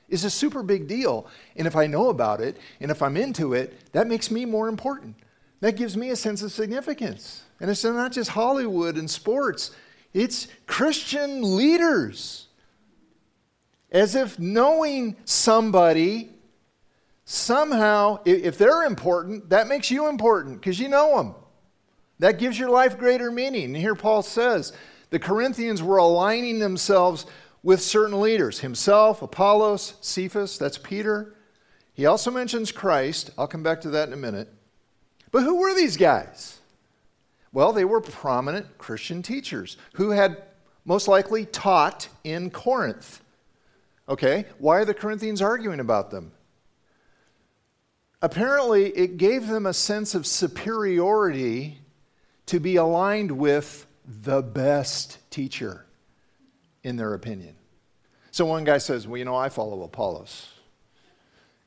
is 0.09 0.23
a 0.23 0.31
super 0.31 0.63
big 0.63 0.87
deal. 0.87 1.27
And 1.57 1.67
if 1.67 1.75
I 1.75 1.89
know 1.89 2.11
about 2.11 2.41
it 2.41 2.59
and 2.81 2.93
if 2.93 3.03
I'm 3.03 3.17
into 3.17 3.55
it, 3.55 3.77
that 3.91 4.07
makes 4.07 4.31
me 4.31 4.45
more 4.45 4.69
important. 4.69 5.17
That 5.61 5.75
gives 5.75 5.97
me 5.97 6.11
a 6.11 6.17
sense 6.17 6.43
of 6.43 6.53
significance. 6.53 7.43
And 7.59 7.69
it's 7.69 7.83
not 7.83 8.13
just 8.13 8.31
Hollywood 8.31 8.97
and 8.97 9.11
sports. 9.11 9.73
It's 10.17 10.49
Christian 10.67 11.57
leaders. 11.57 12.47
As 13.93 14.15
if 14.15 14.39
knowing 14.39 15.15
somebody 15.27 16.31
somehow, 17.27 18.21
if 18.25 18.57
they're 18.57 18.85
important, 18.85 19.51
that 19.51 19.69
makes 19.69 19.91
you 19.91 20.09
important 20.09 20.59
because 20.59 20.81
you 20.81 20.89
know 20.89 21.19
them. 21.19 21.35
That 22.19 22.39
gives 22.39 22.59
your 22.59 22.71
life 22.71 22.97
greater 22.97 23.31
meaning. 23.31 23.65
And 23.65 23.77
here 23.77 23.95
Paul 23.95 24.23
says 24.23 24.73
the 25.11 25.19
Corinthians 25.19 25.83
were 25.83 25.99
aligning 25.99 26.61
themselves 26.61 27.27
with 27.63 27.83
certain 27.83 28.19
leaders 28.19 28.61
himself, 28.61 29.21
Apollos, 29.21 29.97
Cephas, 30.01 30.57
that's 30.57 30.79
Peter. 30.79 31.35
He 31.93 32.07
also 32.07 32.31
mentions 32.31 32.73
Christ. 32.73 33.33
I'll 33.37 33.47
come 33.47 33.63
back 33.63 33.83
to 33.83 33.91
that 33.91 34.09
in 34.09 34.15
a 34.15 34.17
minute. 34.17 34.49
But 35.31 35.43
who 35.43 35.57
were 35.57 35.75
these 35.75 35.99
guys? 35.99 36.56
Well, 37.57 37.73
they 37.73 37.87
were 37.87 38.03
prominent 38.03 38.77
Christian 38.77 39.23
teachers 39.23 39.79
who 39.95 40.11
had 40.11 40.43
most 40.85 41.09
likely 41.09 41.47
taught 41.47 42.07
in 42.23 42.51
Corinth. 42.51 43.23
Okay, 44.07 44.45
why 44.59 44.77
are 44.77 44.85
the 44.85 44.93
Corinthians 44.93 45.41
arguing 45.41 45.81
about 45.81 46.11
them? 46.11 46.33
Apparently, 48.21 48.89
it 48.89 49.17
gave 49.17 49.47
them 49.47 49.65
a 49.65 49.73
sense 49.73 50.15
of 50.15 50.27
superiority 50.27 51.79
to 52.45 52.61
be 52.61 52.77
aligned 52.77 53.31
with 53.31 53.87
the 54.05 54.43
best 54.43 55.19
teacher, 55.31 55.87
in 56.83 56.97
their 56.97 57.15
opinion. 57.15 57.57
So 58.33 58.45
one 58.45 58.65
guy 58.65 58.77
says, 58.77 59.09
Well, 59.09 59.17
you 59.17 59.25
know, 59.25 59.35
I 59.35 59.49
follow 59.49 59.83
Apollos 59.83 60.47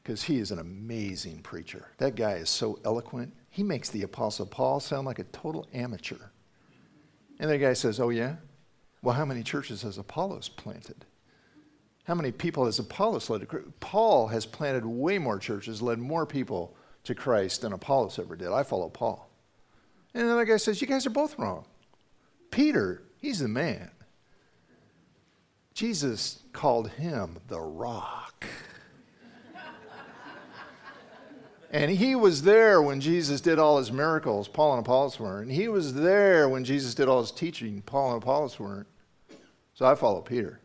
because 0.03 0.21
he 0.21 0.37
is 0.37 0.51
an 0.51 0.59
amazing 0.59 1.39
preacher. 1.39 1.87
That 1.97 2.13
guy 2.13 2.33
is 2.33 2.51
so 2.51 2.77
eloquent. 2.85 3.33
He 3.59 3.63
makes 3.63 3.89
the 3.89 4.03
Apostle 4.03 4.45
Paul 4.45 4.79
sound 4.79 5.05
like 5.05 5.19
a 5.19 5.25
total 5.25 5.67
amateur. 5.73 6.15
And 7.41 7.51
the 7.51 7.57
guy 7.57 7.73
says, 7.73 7.99
Oh, 7.99 8.07
yeah? 8.07 8.37
Well, 9.01 9.15
how 9.15 9.25
many 9.25 9.43
churches 9.43 9.81
has 9.81 9.97
Apollos 9.97 10.47
planted? 10.47 11.03
How 12.05 12.15
many 12.15 12.31
people 12.31 12.67
has 12.67 12.79
Apollos 12.79 13.29
led 13.29 13.41
to 13.41 13.73
Paul 13.81 14.27
has 14.27 14.45
planted 14.45 14.85
way 14.85 15.17
more 15.17 15.39
churches, 15.39 15.81
led 15.81 15.99
more 15.99 16.25
people 16.25 16.73
to 17.03 17.13
Christ 17.13 17.59
than 17.59 17.73
Apollos 17.73 18.17
ever 18.17 18.37
did. 18.37 18.47
I 18.47 18.63
follow 18.63 18.87
Paul. 18.87 19.29
And 20.13 20.23
another 20.23 20.45
guy 20.45 20.55
says, 20.55 20.79
You 20.79 20.87
guys 20.87 21.05
are 21.05 21.09
both 21.09 21.37
wrong. 21.37 21.65
Peter, 22.51 23.03
he's 23.17 23.39
the 23.39 23.49
man. 23.49 23.91
Jesus 25.73 26.43
called 26.53 26.91
him 26.91 27.39
the 27.49 27.59
rock. 27.59 28.45
And 31.71 31.91
he 31.91 32.15
was 32.15 32.41
there 32.41 32.81
when 32.81 32.99
Jesus 32.99 33.41
did 33.41 33.59
all 33.59 33.77
his 33.77 33.91
miracles. 33.91 34.47
Paul 34.47 34.73
and 34.73 34.85
Apollos 34.85 35.19
weren't. 35.19 35.49
And 35.49 35.51
He 35.51 35.67
was 35.67 35.93
there 35.93 36.49
when 36.49 36.63
Jesus 36.63 36.95
did 36.95 37.07
all 37.07 37.21
his 37.21 37.31
teaching. 37.31 37.83
Paul 37.83 38.13
and 38.13 38.23
Apollos 38.23 38.59
weren't. 38.59 38.87
So 39.75 39.85
I 39.85 39.95
follow 39.95 40.21
Peter. 40.21 40.59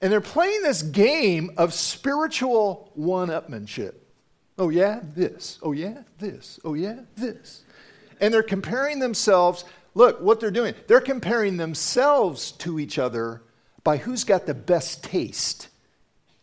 And 0.00 0.12
they're 0.12 0.20
playing 0.20 0.62
this 0.62 0.82
game 0.82 1.50
of 1.56 1.74
spiritual 1.74 2.92
one 2.94 3.28
upmanship. 3.30 3.94
Oh, 4.56 4.68
yeah, 4.68 5.00
this. 5.02 5.58
Oh, 5.62 5.72
yeah, 5.72 6.02
this. 6.18 6.60
Oh, 6.64 6.74
yeah, 6.74 7.00
this. 7.16 7.64
And 8.20 8.32
they're 8.32 8.42
comparing 8.44 9.00
themselves. 9.00 9.64
Look, 9.94 10.20
what 10.20 10.38
they're 10.38 10.52
doing. 10.52 10.74
They're 10.86 11.00
comparing 11.00 11.56
themselves 11.56 12.52
to 12.52 12.78
each 12.78 12.98
other 12.98 13.42
by 13.82 13.96
who's 13.96 14.22
got 14.22 14.46
the 14.46 14.54
best 14.54 15.02
taste 15.02 15.68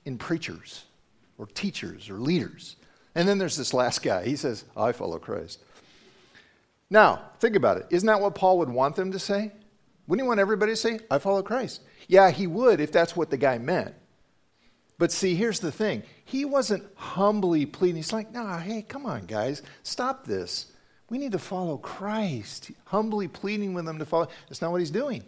in 0.05 0.17
preachers 0.17 0.85
or 1.37 1.47
teachers 1.47 2.09
or 2.09 2.15
leaders. 2.15 2.77
And 3.15 3.27
then 3.27 3.37
there's 3.37 3.57
this 3.57 3.73
last 3.73 4.03
guy. 4.03 4.25
He 4.25 4.35
says, 4.35 4.63
I 4.75 4.91
follow 4.91 5.19
Christ. 5.19 5.59
Now, 6.89 7.21
think 7.39 7.55
about 7.55 7.77
it. 7.77 7.87
Isn't 7.89 8.07
that 8.07 8.21
what 8.21 8.35
Paul 8.35 8.59
would 8.59 8.69
want 8.69 8.95
them 8.95 9.11
to 9.11 9.19
say? 9.19 9.51
Wouldn't 10.07 10.23
he 10.23 10.27
want 10.27 10.39
everybody 10.39 10.73
to 10.73 10.75
say, 10.77 10.99
I 11.09 11.17
follow 11.17 11.41
Christ? 11.41 11.81
Yeah, 12.07 12.29
he 12.29 12.45
would 12.45 12.79
if 12.79 12.91
that's 12.91 13.15
what 13.15 13.31
the 13.31 13.37
guy 13.37 13.57
meant. 13.57 13.95
But 14.97 15.11
see, 15.11 15.35
here's 15.35 15.59
the 15.59 15.71
thing. 15.71 16.03
He 16.23 16.45
wasn't 16.45 16.83
humbly 16.95 17.65
pleading. 17.65 17.97
He's 17.97 18.13
like, 18.13 18.31
nah, 18.31 18.59
hey, 18.59 18.81
come 18.81 19.05
on, 19.05 19.25
guys, 19.25 19.61
stop 19.83 20.25
this. 20.25 20.71
We 21.09 21.17
need 21.17 21.33
to 21.33 21.39
follow 21.39 21.77
Christ. 21.77 22.71
Humbly 22.85 23.27
pleading 23.27 23.73
with 23.73 23.85
them 23.85 23.99
to 23.99 24.05
follow. 24.05 24.27
That's 24.47 24.61
not 24.61 24.71
what 24.71 24.79
he's 24.79 24.91
doing. 24.91 25.23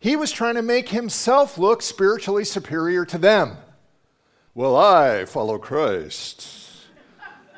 He 0.00 0.16
was 0.16 0.32
trying 0.32 0.54
to 0.54 0.62
make 0.62 0.88
himself 0.88 1.58
look 1.58 1.82
spiritually 1.82 2.44
superior 2.44 3.04
to 3.04 3.18
them. 3.18 3.58
Well, 4.54 4.74
I 4.74 5.26
follow 5.26 5.58
Christ, 5.58 6.86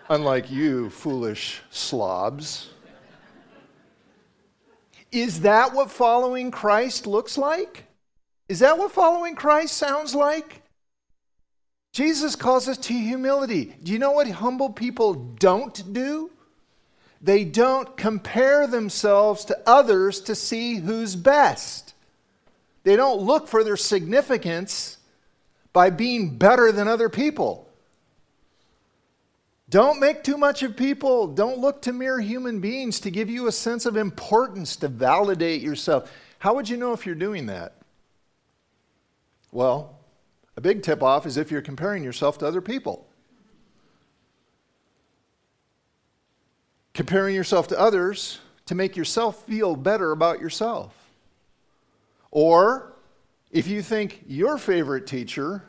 unlike 0.08 0.50
you, 0.50 0.90
foolish 0.90 1.62
slobs. 1.70 2.70
Is 5.12 5.42
that 5.42 5.72
what 5.72 5.90
following 5.90 6.50
Christ 6.50 7.06
looks 7.06 7.38
like? 7.38 7.84
Is 8.48 8.58
that 8.58 8.76
what 8.76 8.90
following 8.90 9.36
Christ 9.36 9.76
sounds 9.76 10.14
like? 10.14 10.62
Jesus 11.92 12.34
calls 12.34 12.66
us 12.66 12.78
to 12.78 12.92
humility. 12.92 13.76
Do 13.82 13.92
you 13.92 13.98
know 14.00 14.12
what 14.12 14.28
humble 14.28 14.70
people 14.70 15.14
don't 15.14 15.92
do? 15.92 16.30
They 17.20 17.44
don't 17.44 17.96
compare 17.96 18.66
themselves 18.66 19.44
to 19.44 19.58
others 19.64 20.20
to 20.22 20.34
see 20.34 20.76
who's 20.76 21.14
best. 21.14 21.91
They 22.84 22.96
don't 22.96 23.20
look 23.20 23.48
for 23.48 23.62
their 23.64 23.76
significance 23.76 24.98
by 25.72 25.90
being 25.90 26.36
better 26.36 26.72
than 26.72 26.88
other 26.88 27.08
people. 27.08 27.68
Don't 29.70 30.00
make 30.00 30.22
too 30.22 30.36
much 30.36 30.62
of 30.62 30.76
people. 30.76 31.28
Don't 31.28 31.58
look 31.58 31.80
to 31.82 31.92
mere 31.92 32.20
human 32.20 32.60
beings 32.60 33.00
to 33.00 33.10
give 33.10 33.30
you 33.30 33.46
a 33.46 33.52
sense 33.52 33.86
of 33.86 33.96
importance, 33.96 34.76
to 34.76 34.88
validate 34.88 35.62
yourself. 35.62 36.12
How 36.40 36.54
would 36.54 36.68
you 36.68 36.76
know 36.76 36.92
if 36.92 37.06
you're 37.06 37.14
doing 37.14 37.46
that? 37.46 37.76
Well, 39.50 39.98
a 40.56 40.60
big 40.60 40.82
tip 40.82 41.02
off 41.02 41.24
is 41.24 41.36
if 41.36 41.50
you're 41.50 41.62
comparing 41.62 42.04
yourself 42.04 42.38
to 42.38 42.46
other 42.46 42.60
people. 42.60 43.06
Comparing 46.92 47.34
yourself 47.34 47.68
to 47.68 47.80
others 47.80 48.40
to 48.66 48.74
make 48.74 48.96
yourself 48.96 49.46
feel 49.46 49.74
better 49.76 50.12
about 50.12 50.40
yourself. 50.40 51.01
Or 52.32 52.96
if 53.52 53.68
you 53.68 53.82
think 53.82 54.24
your 54.26 54.58
favorite 54.58 55.06
teacher 55.06 55.62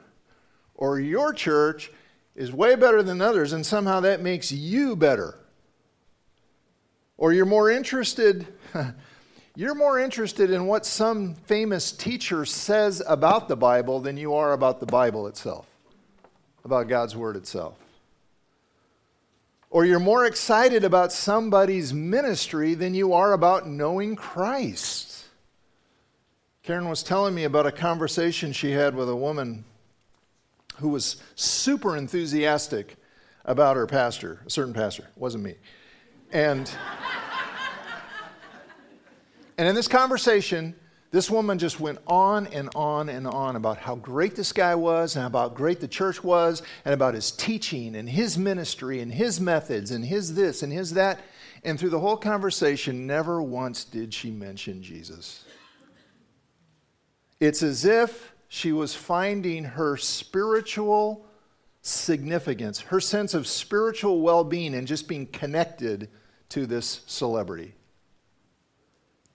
or 0.74 1.00
your 1.00 1.34
church 1.34 1.92
is 2.36 2.52
way 2.52 2.76
better 2.76 3.04
than 3.04 3.22
others, 3.22 3.54
and 3.54 3.64
somehow 3.64 4.00
that 4.00 4.22
makes 4.22 4.52
you 4.52 4.96
better. 4.96 5.38
Or 7.18 7.32
you're 7.32 7.46
more 7.46 7.70
interested, 7.70 8.48
you're 9.56 9.76
more 9.76 10.00
interested 10.00 10.50
in 10.50 10.66
what 10.66 10.86
some 10.86 11.36
famous 11.36 11.92
teacher 11.92 12.46
says 12.46 13.04
about 13.06 13.48
the 13.48 13.56
Bible 13.56 14.00
than 14.00 14.18
you 14.18 14.34
are 14.34 14.54
about 14.54 14.80
the 14.80 14.88
Bible 14.88 15.28
itself, 15.28 15.68
about 16.66 16.88
God's 16.88 17.16
Word 17.16 17.36
itself. 17.36 17.78
Or 19.70 19.86
you're 19.86 20.00
more 20.00 20.26
excited 20.26 20.84
about 20.84 21.12
somebody's 21.12 21.94
ministry 21.94 22.74
than 22.74 22.96
you 22.96 23.14
are 23.14 23.34
about 23.34 23.68
knowing 23.68 24.16
Christ. 24.16 25.13
Karen 26.64 26.88
was 26.88 27.04
telling 27.04 27.36
me 27.36 27.44
about 27.44 27.66
a 27.66 27.74
conversation 27.74 28.54
she 28.54 28.72
had 28.72 28.96
with 28.96 29.10
a 29.10 29.16
woman 29.16 29.66
who 30.78 30.88
was 30.88 31.18
super 31.36 31.98
enthusiastic 31.98 32.96
about 33.44 33.76
her 33.76 33.86
pastor, 33.86 34.40
a 34.46 34.50
certain 34.50 34.74
pastor, 34.74 35.06
wasn't 35.18 35.44
me. 35.44 35.56
And, 36.32 36.72
and 39.58 39.68
in 39.68 39.76
this 39.76 39.90
conversation, 39.90 40.74
this 41.12 41.30
woman 41.30 41.60
just 41.60 41.82
went 41.82 42.00
on 42.08 42.48
and 42.48 42.70
on 42.76 43.10
and 43.10 43.28
on 43.28 43.58
about 43.58 43.78
how 43.78 43.96
great 43.96 44.38
this 44.38 44.54
guy 44.54 44.74
was 44.74 45.18
and 45.18 45.26
about 45.26 45.56
great 45.56 45.82
the 45.82 45.88
church 45.90 46.24
was 46.24 46.64
and 46.86 46.94
about 46.94 47.14
his 47.14 47.32
teaching 47.32 47.94
and 47.94 48.08
his 48.08 48.38
ministry 48.38 49.02
and 49.02 49.14
his 49.14 49.42
methods 49.42 49.92
and 49.92 50.06
his 50.06 50.34
this 50.34 50.64
and 50.64 50.72
his 50.72 50.94
that. 50.94 51.20
And 51.66 51.78
through 51.78 51.90
the 51.90 52.00
whole 52.00 52.18
conversation, 52.18 53.06
never 53.06 53.42
once 53.42 53.84
did 53.84 54.14
she 54.14 54.32
mention 54.32 54.82
Jesus. 54.82 55.44
It's 57.44 57.62
as 57.62 57.84
if 57.84 58.32
she 58.48 58.72
was 58.72 58.96
finding 58.96 59.66
her 59.66 59.98
spiritual 59.98 61.26
significance, 61.82 62.80
her 62.80 63.02
sense 63.02 63.34
of 63.34 63.48
spiritual 63.48 64.22
well 64.22 64.46
being, 64.46 64.74
and 64.74 64.88
just 64.88 65.10
being 65.10 65.28
connected 65.28 66.08
to 66.48 66.66
this 66.66 67.02
celebrity. 67.06 67.76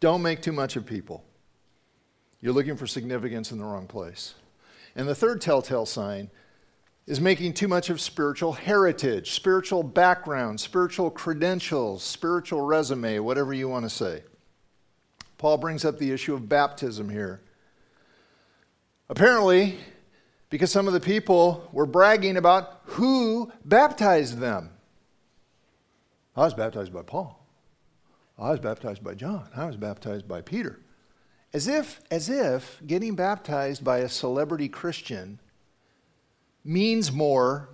Don't 0.01 0.23
make 0.23 0.41
too 0.41 0.53
much 0.53 0.75
of 0.75 0.87
people. 0.87 1.23
You're 2.41 2.55
looking 2.55 2.79
for 2.79 2.87
significance 2.87 3.53
in 3.53 3.59
the 3.59 3.67
wrong 3.67 3.87
place. 3.87 4.37
And 4.97 5.07
the 5.07 5.15
third 5.15 5.43
telltale 5.43 5.85
sign 5.85 6.31
is 7.07 7.21
making 7.21 7.53
too 7.53 7.69
much 7.69 7.91
of 7.91 8.01
spiritual 8.01 8.55
heritage, 8.55 9.33
spiritual 9.33 9.83
background, 9.83 10.61
spiritual 10.61 11.11
credentials, 11.11 12.05
spiritual 12.05 12.63
resume, 12.63 13.19
whatever 13.19 13.53
you 13.53 13.69
want 13.69 13.85
to 13.85 13.91
say. 13.91 14.23
Paul 15.37 15.59
brings 15.59 15.85
up 15.85 15.99
the 15.99 16.11
issue 16.11 16.33
of 16.33 16.49
baptism 16.49 17.11
here. 17.11 17.43
Apparently, 19.11 19.79
because 20.51 20.71
some 20.71 20.87
of 20.87 20.93
the 20.93 21.01
people 21.01 21.69
were 21.73 21.87
bragging 21.87 22.37
about 22.37 22.81
who 22.85 23.51
baptized 23.65 24.39
them. 24.39 24.71
I 26.37 26.43
was 26.43 26.55
baptized 26.55 26.93
by 26.93 27.03
Paul. 27.03 27.39
I 28.39 28.51
was 28.51 28.61
baptized 28.61 29.03
by 29.03 29.15
John. 29.15 29.49
I 29.57 29.67
was 29.67 29.77
baptized 29.77 30.29
by 30.29 30.43
Peter. 30.43 30.79
As 31.53 31.67
if, 31.67 32.01
as 32.11 32.29
if 32.29 32.81
getting 32.87 33.15
baptized 33.15 33.83
by 33.83 33.99
a 33.99 34.09
celebrity 34.09 34.69
Christian 34.69 35.41
means 36.65 37.11
more, 37.11 37.71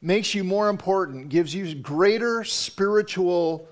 makes 0.00 0.34
you 0.34 0.44
more 0.44 0.68
important, 0.68 1.30
gives 1.30 1.54
you 1.54 1.74
greater 1.74 2.44
spiritual 2.44 3.68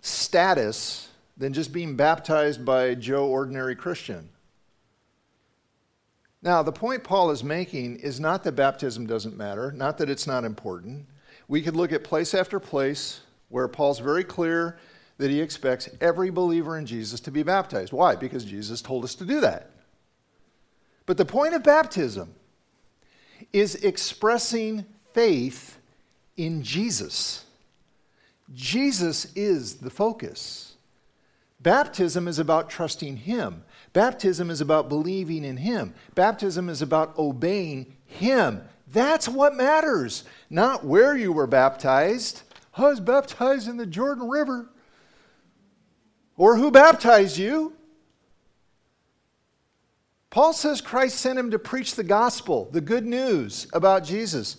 status 0.00 1.08
than 1.36 1.52
just 1.52 1.72
being 1.72 1.96
baptized 1.96 2.64
by 2.64 2.94
Joe 2.94 3.26
Ordinary 3.26 3.76
Christian. 3.76 4.30
Now, 6.42 6.62
the 6.62 6.72
point 6.72 7.02
Paul 7.02 7.30
is 7.30 7.42
making 7.42 7.96
is 7.96 8.20
not 8.20 8.44
that 8.44 8.52
baptism 8.52 9.06
doesn't 9.06 9.36
matter, 9.36 9.72
not 9.72 9.98
that 9.98 10.10
it's 10.10 10.26
not 10.26 10.44
important. 10.44 11.06
We 11.48 11.62
could 11.62 11.76
look 11.76 11.92
at 11.92 12.04
place 12.04 12.34
after 12.34 12.60
place 12.60 13.20
where 13.48 13.68
Paul's 13.68 14.00
very 14.00 14.24
clear 14.24 14.78
that 15.18 15.30
he 15.30 15.40
expects 15.40 15.88
every 16.00 16.30
believer 16.30 16.76
in 16.76 16.86
Jesus 16.86 17.20
to 17.20 17.30
be 17.30 17.42
baptized. 17.42 17.92
Why? 17.92 18.16
Because 18.16 18.44
Jesus 18.44 18.82
told 18.82 19.04
us 19.04 19.14
to 19.16 19.24
do 19.24 19.40
that. 19.40 19.70
But 21.06 21.16
the 21.16 21.24
point 21.24 21.54
of 21.54 21.62
baptism 21.62 22.34
is 23.52 23.76
expressing 23.76 24.84
faith 25.14 25.78
in 26.36 26.62
Jesus. 26.62 27.44
Jesus 28.52 29.32
is 29.34 29.76
the 29.76 29.90
focus. 29.90 30.74
Baptism 31.60 32.28
is 32.28 32.38
about 32.38 32.68
trusting 32.68 33.16
Him. 33.18 33.64
Baptism 33.96 34.50
is 34.50 34.60
about 34.60 34.90
believing 34.90 35.42
in 35.42 35.56
Him. 35.56 35.94
Baptism 36.14 36.68
is 36.68 36.82
about 36.82 37.16
obeying 37.16 37.96
Him. 38.04 38.60
That's 38.92 39.26
what 39.26 39.56
matters, 39.56 40.24
not 40.50 40.84
where 40.84 41.16
you 41.16 41.32
were 41.32 41.46
baptized. 41.46 42.42
I 42.76 42.82
was 42.82 43.00
baptized 43.00 43.68
in 43.68 43.78
the 43.78 43.86
Jordan 43.86 44.28
River. 44.28 44.68
Or 46.36 46.58
who 46.58 46.70
baptized 46.70 47.38
you? 47.38 47.72
Paul 50.28 50.52
says 50.52 50.82
Christ 50.82 51.18
sent 51.18 51.38
him 51.38 51.50
to 51.50 51.58
preach 51.58 51.94
the 51.94 52.04
gospel, 52.04 52.68
the 52.72 52.82
good 52.82 53.06
news 53.06 53.66
about 53.72 54.04
Jesus, 54.04 54.58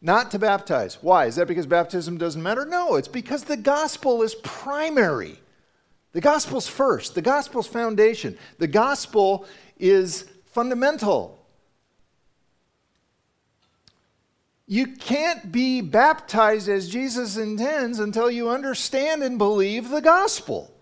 not 0.00 0.30
to 0.30 0.38
baptize. 0.38 1.02
Why? 1.02 1.26
Is 1.26 1.36
that 1.36 1.46
because 1.46 1.66
baptism 1.66 2.16
doesn't 2.16 2.42
matter? 2.42 2.64
No, 2.64 2.94
it's 2.94 3.06
because 3.06 3.44
the 3.44 3.58
gospel 3.58 4.22
is 4.22 4.34
primary. 4.36 5.40
The 6.12 6.20
gospel's 6.20 6.66
first, 6.66 7.14
the 7.14 7.22
gospel's 7.22 7.66
foundation. 7.66 8.38
The 8.58 8.66
gospel 8.66 9.46
is 9.78 10.24
fundamental. 10.46 11.38
You 14.66 14.88
can't 14.88 15.52
be 15.52 15.80
baptized 15.80 16.68
as 16.68 16.88
Jesus 16.88 17.36
intends 17.36 18.00
until 18.00 18.30
you 18.30 18.48
understand 18.48 19.22
and 19.22 19.38
believe 19.38 19.90
the 19.90 20.00
gospel. 20.00 20.72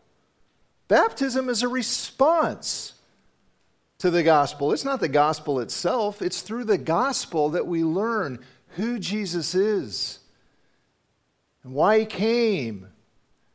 Baptism 0.89 1.49
is 1.49 1.63
a 1.63 1.69
response 1.69 2.95
to 3.99 4.11
the 4.11 4.23
gospel. 4.23 4.73
It's 4.73 4.85
not 4.85 5.01
the 5.01 5.09
gospel 5.09 5.61
itself, 5.61 6.23
it's 6.23 6.41
through 6.41 6.65
the 6.65 6.79
gospel 6.79 7.51
that 7.51 7.67
we 7.67 7.85
learn 7.85 8.39
who 8.77 8.99
Jesus 8.99 9.55
is 9.55 10.21
and 11.63 11.75
why 11.75 12.01
he 12.01 12.07
came 12.07 12.89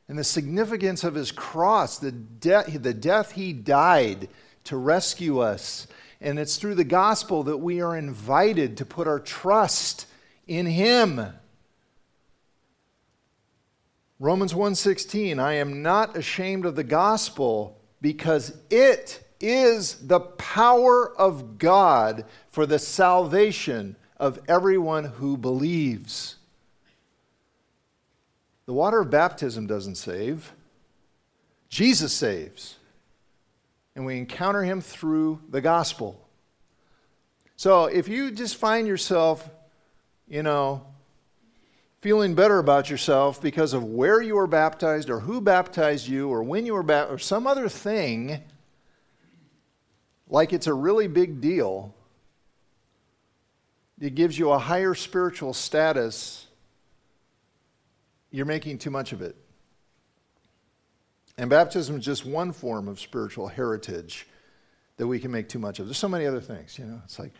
and 0.09 0.17
the 0.17 0.23
significance 0.23 1.03
of 1.03 1.13
his 1.13 1.31
cross, 1.31 1.99
the, 1.99 2.11
de- 2.11 2.77
the 2.79 2.95
death 2.95 3.33
he 3.33 3.53
died 3.53 4.27
to 4.65 4.75
rescue 4.75 5.37
us. 5.37 5.85
And 6.19 6.39
it's 6.39 6.57
through 6.57 6.75
the 6.75 6.83
gospel 6.83 7.43
that 7.43 7.57
we 7.57 7.79
are 7.79 7.95
invited 7.95 8.75
to 8.77 8.85
put 8.85 9.07
our 9.07 9.19
trust 9.19 10.07
in 10.47 10.65
him. 10.65 11.21
Romans 14.19 14.53
1:16 14.53 15.39
I 15.39 15.53
am 15.53 15.81
not 15.81 16.17
ashamed 16.17 16.65
of 16.65 16.75
the 16.75 16.83
gospel 16.83 17.79
because 18.01 18.57
it 18.69 19.23
is 19.39 20.07
the 20.07 20.19
power 20.19 21.15
of 21.17 21.57
God 21.57 22.25
for 22.49 22.65
the 22.65 22.79
salvation 22.79 23.95
of 24.17 24.39
everyone 24.49 25.05
who 25.05 25.37
believes. 25.37 26.35
The 28.69 28.73
water 28.73 28.99
of 28.99 29.09
baptism 29.09 29.65
doesn't 29.65 29.95
save, 29.95 30.53
Jesus 31.69 32.13
saves. 32.13 32.75
And 33.95 34.05
we 34.05 34.15
encounter 34.19 34.61
him 34.61 34.79
through 34.79 35.41
the 35.49 35.59
gospel. 35.59 36.23
So 37.55 37.85
if 37.85 38.07
you 38.07 38.29
just 38.29 38.57
find 38.57 38.87
yourself, 38.87 39.49
you 40.27 40.43
know, 40.43 40.85
feeling 42.01 42.35
better 42.35 42.59
about 42.59 42.91
yourself 42.91 43.41
because 43.41 43.73
of 43.73 43.83
where 43.83 44.21
you 44.21 44.35
were 44.35 44.45
baptized 44.45 45.09
or 45.09 45.19
who 45.19 45.41
baptized 45.41 46.07
you 46.07 46.29
or 46.29 46.43
when 46.43 46.67
you 46.67 46.75
were 46.75 46.83
baptized 46.83 47.15
or 47.15 47.17
some 47.17 47.47
other 47.47 47.69
thing, 47.69 48.39
like 50.27 50.53
it's 50.53 50.67
a 50.67 50.73
really 50.75 51.07
big 51.07 51.41
deal, 51.41 51.95
it 53.99 54.13
gives 54.13 54.37
you 54.37 54.51
a 54.51 54.59
higher 54.59 54.93
spiritual 54.93 55.55
status, 55.55 56.45
you're 58.31 58.45
making 58.45 58.77
too 58.77 58.89
much 58.89 59.11
of 59.11 59.21
it. 59.21 59.35
And 61.37 61.49
baptism 61.49 61.97
is 61.97 62.05
just 62.05 62.25
one 62.25 62.51
form 62.51 62.87
of 62.87 62.99
spiritual 62.99 63.47
heritage 63.47 64.27
that 64.97 65.07
we 65.07 65.19
can 65.19 65.31
make 65.31 65.47
too 65.47 65.59
much 65.59 65.79
of. 65.79 65.87
There's 65.87 65.97
so 65.97 66.09
many 66.09 66.25
other 66.25 66.41
things, 66.41 66.77
you 66.77 66.85
know. 66.85 67.01
It's 67.05 67.17
like 67.17 67.31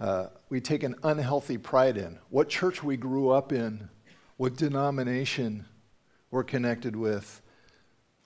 uh, 0.00 0.28
we 0.48 0.60
take 0.60 0.82
an 0.82 0.94
unhealthy 1.02 1.58
pride 1.58 1.96
in 1.96 2.18
what 2.30 2.48
church 2.48 2.82
we 2.82 2.96
grew 2.96 3.30
up 3.30 3.52
in, 3.52 3.88
what 4.36 4.56
denomination 4.56 5.66
we're 6.30 6.44
connected 6.44 6.96
with, 6.96 7.42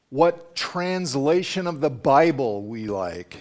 what 0.09 0.55
translation 0.55 1.67
of 1.67 1.81
the 1.81 1.91
Bible 1.91 2.63
we 2.63 2.87
like, 2.87 3.39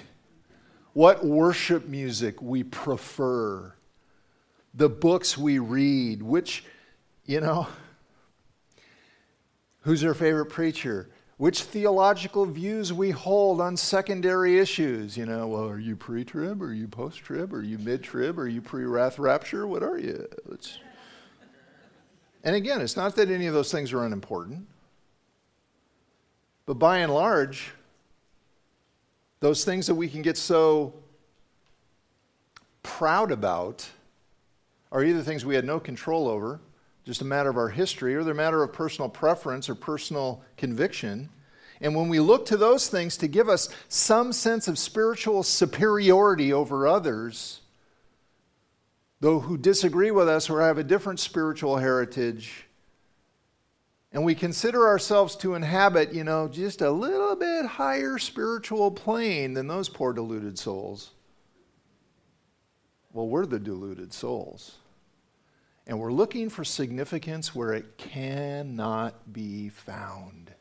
what 0.93 1.23
worship 1.23 1.87
music 1.87 2.41
we 2.41 2.63
prefer 2.63 3.73
the 4.73 4.89
books 4.89 5.37
we 5.37 5.59
read, 5.59 6.21
which, 6.21 6.63
you 7.25 7.41
know, 7.41 7.67
who's 9.81 10.03
our 10.03 10.13
favorite 10.13 10.47
preacher? 10.47 11.09
Which 11.37 11.63
theological 11.63 12.45
views 12.45 12.91
we 12.91 13.11
hold 13.11 13.61
on 13.61 13.77
secondary 13.77 14.59
issues. 14.59 15.15
You 15.15 15.25
know, 15.25 15.47
well, 15.47 15.69
are 15.69 15.79
you 15.79 15.95
pre 15.95 16.25
trib? 16.25 16.61
Are 16.61 16.73
you 16.73 16.87
post 16.87 17.19
trib? 17.19 17.53
Are 17.53 17.63
you 17.63 17.77
mid 17.77 18.03
trib? 18.03 18.37
Are 18.37 18.47
you 18.47 18.61
pre 18.61 18.83
wrath 18.83 19.17
rapture? 19.19 19.65
What 19.65 19.83
are 19.83 19.97
you? 19.97 20.27
It's... 20.51 20.79
And 22.43 22.55
again, 22.55 22.81
it's 22.81 22.97
not 22.97 23.15
that 23.15 23.29
any 23.29 23.47
of 23.47 23.53
those 23.53 23.71
things 23.71 23.91
are 23.93 24.03
unimportant, 24.03 24.65
but 26.65 26.75
by 26.75 26.99
and 26.99 27.13
large, 27.13 27.73
those 29.39 29.65
things 29.65 29.87
that 29.87 29.95
we 29.95 30.07
can 30.07 30.21
get 30.21 30.37
so 30.37 30.93
proud 32.83 33.31
about 33.31 33.87
are 34.91 35.03
either 35.03 35.21
things 35.21 35.45
we 35.45 35.55
had 35.55 35.65
no 35.65 35.79
control 35.79 36.27
over, 36.27 36.59
just 37.09 37.23
a 37.23 37.25
matter 37.25 37.49
of 37.49 37.57
our 37.57 37.69
history, 37.69 38.13
or 38.13 38.23
they're 38.23 38.33
a 38.33 38.37
matter 38.37 38.61
of 38.61 38.71
personal 38.71 39.09
preference 39.09 39.67
or 39.67 39.73
personal 39.73 40.43
conviction. 40.57 41.27
And 41.81 41.95
when 41.95 42.07
we 42.07 42.19
look 42.19 42.45
to 42.45 42.55
those 42.55 42.87
things 42.87 43.17
to 43.17 43.27
give 43.27 43.49
us 43.49 43.67
some 43.87 44.31
sense 44.31 44.67
of 44.67 44.77
spiritual 44.77 45.41
superiority 45.41 46.53
over 46.53 46.85
others, 46.85 47.61
though 49.21 49.39
who 49.39 49.57
disagree 49.57 50.11
with 50.11 50.29
us 50.29 50.51
or 50.51 50.61
have 50.61 50.77
a 50.77 50.83
different 50.83 51.19
spiritual 51.19 51.77
heritage, 51.77 52.67
and 54.11 54.23
we 54.23 54.35
consider 54.35 54.87
ourselves 54.87 55.35
to 55.37 55.55
inhabit, 55.55 56.13
you 56.13 56.23
know, 56.23 56.47
just 56.47 56.83
a 56.83 56.91
little 56.91 57.35
bit 57.35 57.65
higher 57.65 58.19
spiritual 58.19 58.91
plane 58.91 59.55
than 59.55 59.65
those 59.65 59.89
poor 59.89 60.13
deluded 60.13 60.59
souls. 60.59 61.09
Well, 63.13 63.27
we're 63.27 63.47
the 63.47 63.57
deluded 63.57 64.13
souls. 64.13 64.75
And 65.89 65.99
we're 65.99 66.13
looking 66.13 66.49
for 66.49 66.63
significance 66.63 67.55
where 67.55 67.73
it 67.73 67.97
cannot 67.97 69.33
be 69.33 69.69
found. 69.69 70.53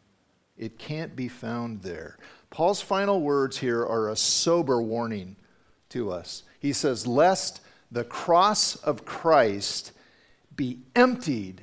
It 0.57 0.79
can't 0.79 1.15
be 1.15 1.29
found 1.29 1.83
there. 1.83 2.17
Paul's 2.49 2.81
final 2.81 3.21
words 3.21 3.59
here 3.59 3.85
are 3.85 4.09
a 4.09 4.17
sober 4.17 4.81
warning 4.81 5.37
to 5.91 6.11
us. 6.11 6.45
He 6.61 6.73
says, 6.73 7.07
Lest 7.07 7.61
the 7.93 8.05
cross 8.05 8.77
of 8.77 9.05
Christ 9.05 9.93
be 10.57 10.79
emptied 10.97 11.63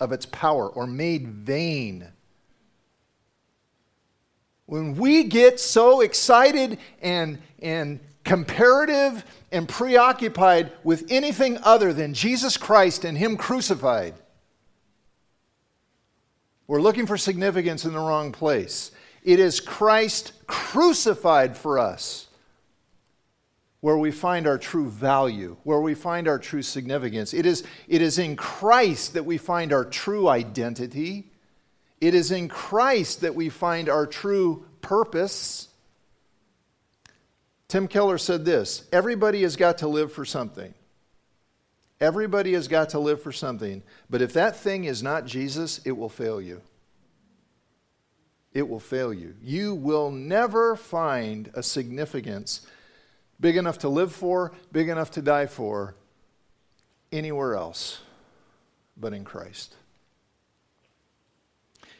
of 0.00 0.10
its 0.10 0.24
power 0.24 0.66
or 0.66 0.86
made 0.86 1.28
vain. 1.28 2.08
When 4.64 4.94
we 4.94 5.24
get 5.24 5.60
so 5.60 6.00
excited 6.00 6.78
and, 7.02 7.42
and 7.60 8.00
comparative 8.24 9.24
and 9.50 9.68
preoccupied 9.68 10.72
with 10.84 11.06
anything 11.10 11.58
other 11.62 11.92
than 11.92 12.14
Jesus 12.14 12.56
Christ 12.56 13.04
and 13.04 13.16
Him 13.16 13.36
crucified. 13.36 14.14
We're 16.66 16.80
looking 16.80 17.06
for 17.06 17.18
significance 17.18 17.84
in 17.84 17.92
the 17.92 17.98
wrong 17.98 18.30
place. 18.30 18.92
It 19.24 19.40
is 19.40 19.60
Christ 19.60 20.32
crucified 20.46 21.56
for 21.56 21.78
us 21.78 22.28
where 23.80 23.96
we 23.96 24.10
find 24.10 24.46
our 24.46 24.58
true 24.58 24.88
value, 24.88 25.56
where 25.64 25.80
we 25.80 25.94
find 25.94 26.28
our 26.28 26.38
true 26.38 26.62
significance. 26.62 27.32
It 27.32 27.46
is, 27.46 27.64
it 27.88 28.02
is 28.02 28.18
in 28.18 28.36
Christ 28.36 29.14
that 29.14 29.24
we 29.24 29.38
find 29.38 29.72
our 29.72 29.84
true 29.84 30.28
identity. 30.28 31.30
It 32.00 32.14
is 32.14 32.30
in 32.30 32.48
Christ 32.48 33.22
that 33.22 33.34
we 33.34 33.48
find 33.48 33.88
our 33.88 34.06
true 34.06 34.66
purpose. 34.82 35.69
Tim 37.70 37.86
Keller 37.86 38.18
said 38.18 38.44
this 38.44 38.88
Everybody 38.92 39.42
has 39.42 39.54
got 39.54 39.78
to 39.78 39.88
live 39.88 40.12
for 40.12 40.24
something. 40.24 40.74
Everybody 42.00 42.54
has 42.54 42.66
got 42.66 42.90
to 42.90 42.98
live 42.98 43.22
for 43.22 43.30
something. 43.30 43.84
But 44.08 44.22
if 44.22 44.32
that 44.32 44.56
thing 44.56 44.84
is 44.84 45.04
not 45.04 45.24
Jesus, 45.24 45.80
it 45.84 45.92
will 45.92 46.08
fail 46.08 46.40
you. 46.40 46.62
It 48.52 48.68
will 48.68 48.80
fail 48.80 49.14
you. 49.14 49.36
You 49.40 49.76
will 49.76 50.10
never 50.10 50.74
find 50.74 51.50
a 51.54 51.62
significance 51.62 52.66
big 53.38 53.56
enough 53.56 53.78
to 53.78 53.88
live 53.88 54.12
for, 54.12 54.50
big 54.72 54.88
enough 54.88 55.12
to 55.12 55.22
die 55.22 55.46
for, 55.46 55.94
anywhere 57.12 57.54
else 57.54 58.00
but 58.96 59.12
in 59.12 59.24
Christ. 59.24 59.76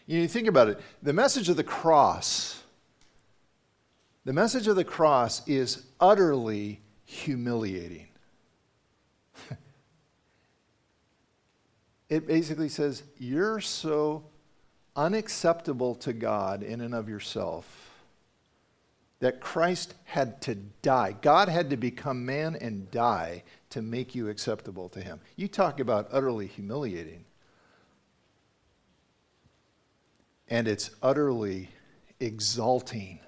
You 0.07 0.27
think 0.27 0.49
about 0.49 0.69
it 0.69 0.81
the 1.01 1.13
message 1.13 1.49
of 1.49 1.57
the 1.57 1.63
cross 1.63 2.60
the 4.25 4.33
message 4.33 4.67
of 4.67 4.77
the 4.77 4.85
cross 4.85 5.47
is 5.49 5.87
utterly 5.99 6.81
humiliating. 7.05 8.09
it 12.09 12.27
basically 12.27 12.69
says, 12.69 13.03
You're 13.19 13.61
so 13.61 14.25
unacceptable 14.95 15.95
to 15.97 16.13
God 16.13 16.63
in 16.63 16.81
and 16.81 16.95
of 16.95 17.09
yourself 17.09 17.91
that 19.21 19.41
Christ 19.41 19.95
had 20.05 20.41
to 20.43 20.55
die. 20.55 21.15
God 21.21 21.49
had 21.49 21.71
to 21.71 21.77
become 21.77 22.25
man 22.25 22.57
and 22.57 22.91
die 22.91 23.45
to 23.71 23.83
make 23.83 24.15
you 24.15 24.29
acceptable 24.29 24.89
to 24.91 25.01
Him. 25.01 25.21
You 25.37 25.49
talk 25.49 25.79
about 25.79 26.09
utterly 26.11 26.47
humiliating. 26.47 27.25
And 30.49 30.67
it's 30.67 30.91
utterly 31.03 31.69
exalting 32.19 33.21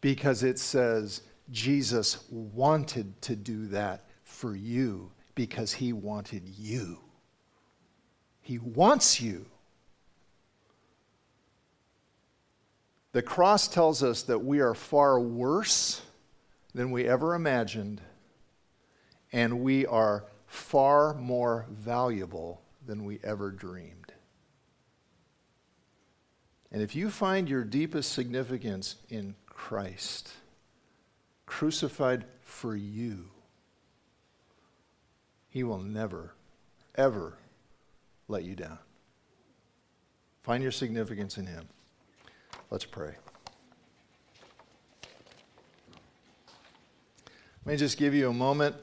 because 0.00 0.42
it 0.42 0.58
says 0.58 1.22
Jesus 1.50 2.24
wanted 2.30 3.20
to 3.22 3.36
do 3.36 3.66
that 3.68 4.04
for 4.22 4.54
you 4.54 5.12
because 5.34 5.72
he 5.72 5.92
wanted 5.92 6.42
you. 6.46 6.98
He 8.40 8.58
wants 8.58 9.20
you. 9.20 9.46
The 13.12 13.22
cross 13.22 13.68
tells 13.68 14.02
us 14.02 14.22
that 14.24 14.40
we 14.40 14.60
are 14.60 14.74
far 14.74 15.18
worse 15.18 16.02
than 16.74 16.90
we 16.90 17.08
ever 17.08 17.34
imagined, 17.34 18.00
and 19.32 19.60
we 19.60 19.86
are 19.86 20.24
far 20.46 21.14
more 21.14 21.66
valuable 21.70 22.62
than 22.86 23.04
we 23.04 23.18
ever 23.24 23.50
dreamed. 23.50 24.12
And 26.70 26.82
if 26.82 26.94
you 26.94 27.10
find 27.10 27.48
your 27.48 27.64
deepest 27.64 28.12
significance 28.12 28.96
in 29.08 29.34
Christ, 29.58 30.30
crucified 31.44 32.24
for 32.40 32.76
you, 32.76 33.26
he 35.50 35.64
will 35.64 35.80
never, 35.80 36.32
ever 36.94 37.36
let 38.28 38.44
you 38.44 38.54
down. 38.54 38.78
Find 40.44 40.62
your 40.62 40.70
significance 40.70 41.36
in 41.38 41.46
him. 41.46 41.68
Let's 42.70 42.84
pray. 42.84 43.16
Let 47.64 47.72
me 47.72 47.76
just 47.76 47.98
give 47.98 48.14
you 48.14 48.30
a 48.30 48.32
moment. 48.32 48.76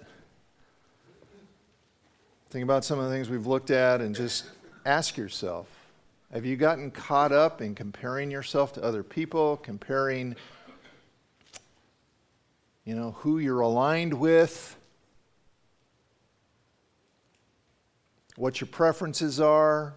Think 2.49 2.63
about 2.63 2.83
some 2.83 2.99
of 2.99 3.05
the 3.05 3.11
things 3.11 3.29
we've 3.29 3.47
looked 3.47 3.71
at 3.71 4.01
and 4.01 4.13
just 4.13 4.43
ask 4.85 5.15
yourself 5.15 5.67
have 6.33 6.45
you 6.45 6.57
gotten 6.57 6.91
caught 6.91 7.31
up 7.31 7.61
in 7.61 7.75
comparing 7.75 8.29
yourself 8.29 8.73
to 8.73 8.83
other 8.83 9.03
people, 9.03 9.55
comparing 9.55 10.35
you 12.85 12.95
know, 12.95 13.11
who 13.19 13.39
you're 13.39 13.61
aligned 13.61 14.13
with, 14.13 14.77
what 18.35 18.61
your 18.61 18.67
preferences 18.67 19.41
are, 19.41 19.95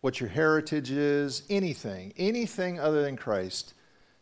what 0.00 0.20
your 0.20 0.28
heritage 0.28 0.90
is, 0.90 1.42
anything, 1.50 2.14
anything 2.16 2.78
other 2.78 3.02
than 3.02 3.16
Christ, 3.16 3.74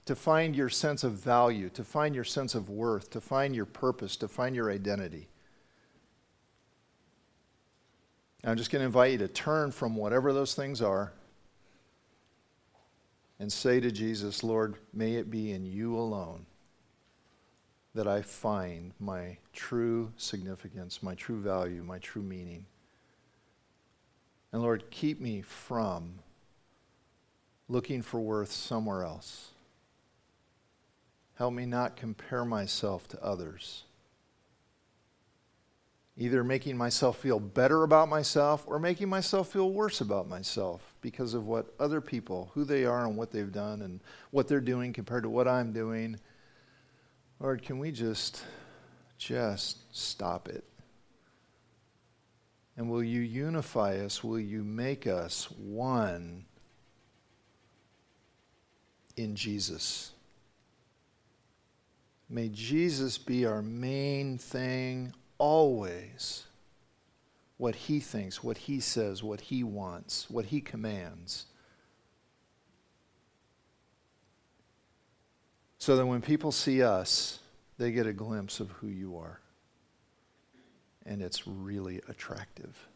to 0.07 0.17
find 0.17 0.57
your 0.57 0.71
sense 0.71 1.05
of 1.05 1.13
value, 1.13 1.69
to 1.71 1.85
find 1.85 2.15
your 2.15 2.25
sense 2.25 2.55
of 2.55 2.71
worth, 2.71 3.11
to 3.11 3.21
find 3.21 3.55
your 3.55 3.67
purpose, 3.67 4.17
to 4.17 4.29
find 4.29 4.57
your 4.57 4.71
identity. 4.71 5.29
I'm 8.45 8.57
just 8.57 8.71
going 8.71 8.81
to 8.81 8.87
invite 8.87 9.13
you 9.13 9.19
to 9.19 9.29
turn 9.29 9.71
from 9.71 9.95
whatever 9.95 10.33
those 10.33 10.55
things 10.55 10.81
are 10.81 11.13
and 13.39 13.53
say 13.53 13.79
to 13.79 13.91
Jesus, 13.91 14.43
Lord, 14.43 14.77
may 14.93 15.15
it 15.15 15.31
be 15.31 15.53
in 15.53 15.65
you 15.65 15.97
alone 15.97 16.47
that 17.95 18.07
I 18.07 18.23
find 18.23 18.93
my 18.99 19.37
true 19.53 20.13
significance, 20.17 21.03
my 21.03 21.15
true 21.15 21.41
value, 21.41 21.83
my 21.83 21.99
true 21.99 22.23
meaning. 22.23 22.67
And 24.53 24.63
Lord, 24.63 24.91
keep 24.91 25.21
me 25.21 25.43
from 25.43 26.21
looking 27.69 28.03
for 28.03 28.21
worth 28.21 28.51
somewhere 28.51 29.03
else. 29.03 29.51
Help 31.37 31.55
me 31.55 31.67
not 31.67 31.97
compare 31.97 32.45
myself 32.45 33.09
to 33.09 33.23
others 33.23 33.85
either 36.17 36.45
making 36.45 36.77
myself 36.77 37.19
feel 37.19 37.41
better 37.41 37.85
about 37.85 38.09
myself 38.09 38.65
or 38.67 38.79
making 38.79 39.09
myself 39.09 39.49
feel 39.49 39.71
worse 39.71 40.01
about 40.01 40.29
myself 40.29 40.95
because 41.01 41.35
of 41.35 41.47
what 41.47 41.73
other 41.81 42.01
people, 42.01 42.51
who 42.55 42.65
they 42.65 42.85
are 42.85 43.07
and 43.07 43.17
what 43.17 43.31
they've 43.31 43.53
done 43.53 43.83
and 43.83 44.01
what 44.31 44.47
they're 44.47 44.61
doing 44.61 44.93
compared 44.93 45.23
to 45.23 45.31
what 45.31 45.49
I'm 45.49 45.73
doing. 45.73 46.19
Lord, 47.43 47.63
can 47.63 47.81
we 47.81 47.91
just 47.91 48.45
just 49.19 49.79
stop 49.91 50.49
it? 50.49 50.63
And 52.77 52.89
will 52.89 53.03
you 53.03 53.21
unify 53.21 53.97
us? 53.99 54.23
Will 54.23 54.39
you 54.39 54.63
make 54.63 55.09
us 55.09 55.51
one 55.51 56.45
in 59.17 59.35
Jesus? 59.35 60.13
May 62.31 62.49
Jesus 62.49 63.19
be 63.19 63.45
our 63.45 63.61
main 63.61 64.39
thing 64.39 65.13
always 65.37 66.45
what 67.59 67.75
he 67.75 67.99
thinks, 67.99 68.43
what 68.43 68.57
he 68.57 68.79
says, 68.79 69.23
what 69.23 69.41
he 69.41 69.65
wants, 69.65 70.31
what 70.31 70.47
he 70.47 70.61
commands. 70.61 71.47
So 75.83 75.97
that 75.97 76.07
when 76.07 76.23
people 76.23 76.53
see 76.53 76.81
us, 76.81 77.41
they 77.77 77.91
get 77.91 78.07
a 78.07 78.13
glimpse 78.13 78.61
of 78.61 78.71
who 78.71 78.87
you 78.87 79.19
are. 79.19 79.41
And 81.05 81.21
it's 81.21 81.45
really 81.45 82.01
attractive. 82.09 82.87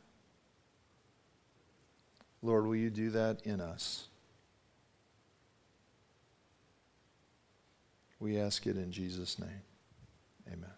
Lord, 2.42 2.64
will 2.64 2.76
you 2.76 2.90
do 2.90 3.10
that 3.10 3.40
in 3.44 3.60
us? 3.60 4.06
We 8.20 8.38
ask 8.38 8.68
it 8.68 8.76
in 8.76 8.92
Jesus' 8.92 9.36
name. 9.40 9.62
Amen. 10.46 10.75